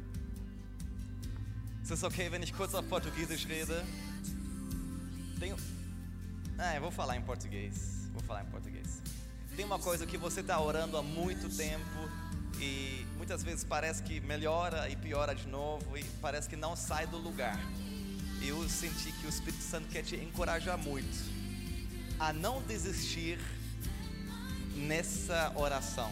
[1.81, 3.83] Ist es okay, wenn ich kurz auf Portugiesisch rede?
[5.39, 5.55] Tenho...
[6.59, 7.96] Ah, eu vou falar em português.
[8.17, 8.99] Vou falar em português.
[9.55, 12.09] Tem uma coisa que você está orando há muito tempo
[12.59, 17.05] e muitas vezes parece que melhora e piora de novo e parece que não sai
[17.05, 17.59] do lugar.
[18.41, 21.15] Eu senti que o Espírito Santo quer te encorajar muito
[22.19, 23.39] a não desistir
[24.75, 26.11] nessa oração.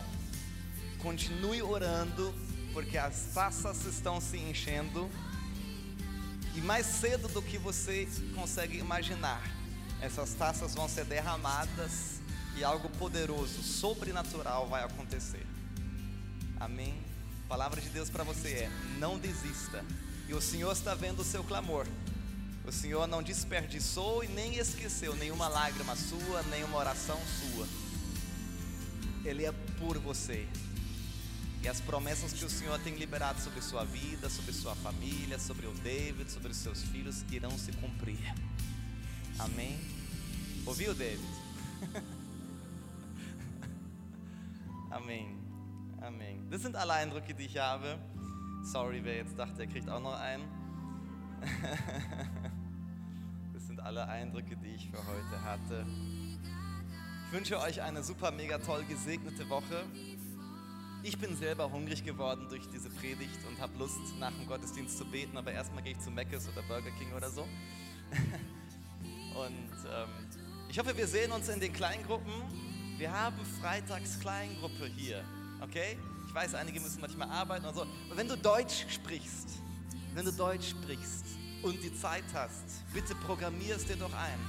[0.99, 2.35] Continue orando,
[2.71, 5.09] porque as taças estão se enchendo
[6.53, 9.41] e mais cedo do que você consegue imaginar
[10.05, 12.21] Essas taças vão ser derramadas
[12.55, 15.43] e algo poderoso, sobrenatural vai acontecer.
[16.59, 16.93] Amém?
[17.45, 19.83] A palavra de Deus para você é: não desista.
[20.29, 21.87] E o Senhor está vendo o seu clamor.
[22.63, 27.67] O Senhor não desperdiçou e nem esqueceu nenhuma lágrima sua, nenhuma oração sua.
[29.23, 30.47] Ele é por você.
[31.63, 35.65] E as promessas que o Senhor tem liberado sobre sua vida, sobre sua família, sobre
[35.65, 38.19] o David, sobre os seus filhos, irão se cumprir.
[39.37, 39.79] Amém?
[40.65, 41.19] Ouviu, David?
[44.91, 45.37] Amém.
[46.01, 46.47] Amém.
[46.49, 47.99] Das sind alle Eindrücke, die ich habe.
[48.63, 50.43] Sorry, wer jetzt dachte, er kriegt auch noch einen.
[53.53, 55.85] Das sind alle Eindrücke, die ich für heute hatte.
[57.25, 59.85] Ich wünsche euch eine super, mega toll gesegnete Woche.
[61.03, 65.05] Ich bin selber hungrig geworden durch diese Predigt und habe Lust, nach dem Gottesdienst zu
[65.05, 67.47] beten, aber erstmal gehe ich zu Mc's oder Burger King oder so.
[69.35, 70.09] Und ähm,
[70.69, 72.33] ich hoffe, wir sehen uns in den Kleingruppen.
[72.97, 75.23] Wir haben freitags Kleingruppe hier,
[75.61, 75.97] okay?
[76.27, 77.81] Ich weiß, einige müssen manchmal arbeiten und so.
[77.81, 79.49] Aber wenn du Deutsch sprichst,
[80.13, 81.25] wenn du Deutsch sprichst
[81.63, 82.63] und die Zeit hast,
[82.93, 84.39] bitte programmier es dir doch ein.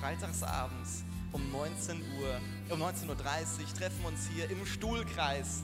[0.00, 3.16] Freitagsabends um 19 Uhr, um 19.30 Uhr
[3.78, 5.62] treffen wir uns hier im Stuhlkreis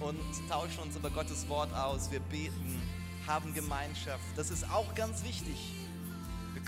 [0.00, 2.10] und tauschen uns über Gottes Wort aus.
[2.10, 2.80] Wir beten,
[3.26, 4.24] haben Gemeinschaft.
[4.36, 5.56] Das ist auch ganz wichtig.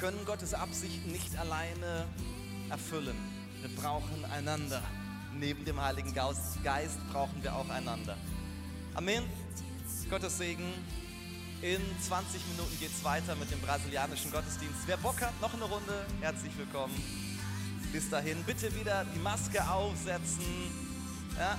[0.01, 2.07] Wir können Gottes Absichten nicht alleine
[2.71, 3.19] erfüllen.
[3.61, 4.81] Wir brauchen einander.
[5.35, 8.17] Neben dem Heiligen Geist brauchen wir auch einander.
[8.95, 9.25] Amen.
[10.09, 10.73] Gottes Segen.
[11.61, 14.79] In 20 Minuten geht es weiter mit dem brasilianischen Gottesdienst.
[14.87, 16.95] Wer Bock hat, noch eine Runde, herzlich willkommen.
[17.93, 20.47] Bis dahin, bitte wieder die Maske aufsetzen.
[21.39, 21.59] Ja,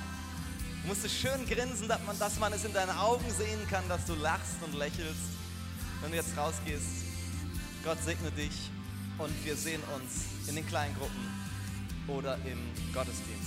[0.81, 4.03] Du musst schön grinsen, dass man, dass man es in deinen Augen sehen kann, dass
[4.05, 5.29] du lachst und lächelst.
[6.01, 7.10] Wenn du jetzt rausgehst,
[7.83, 8.69] Gott segne dich
[9.17, 11.27] und wir sehen uns in den kleinen Gruppen
[12.07, 12.59] oder im
[12.93, 13.40] Gottesdienst.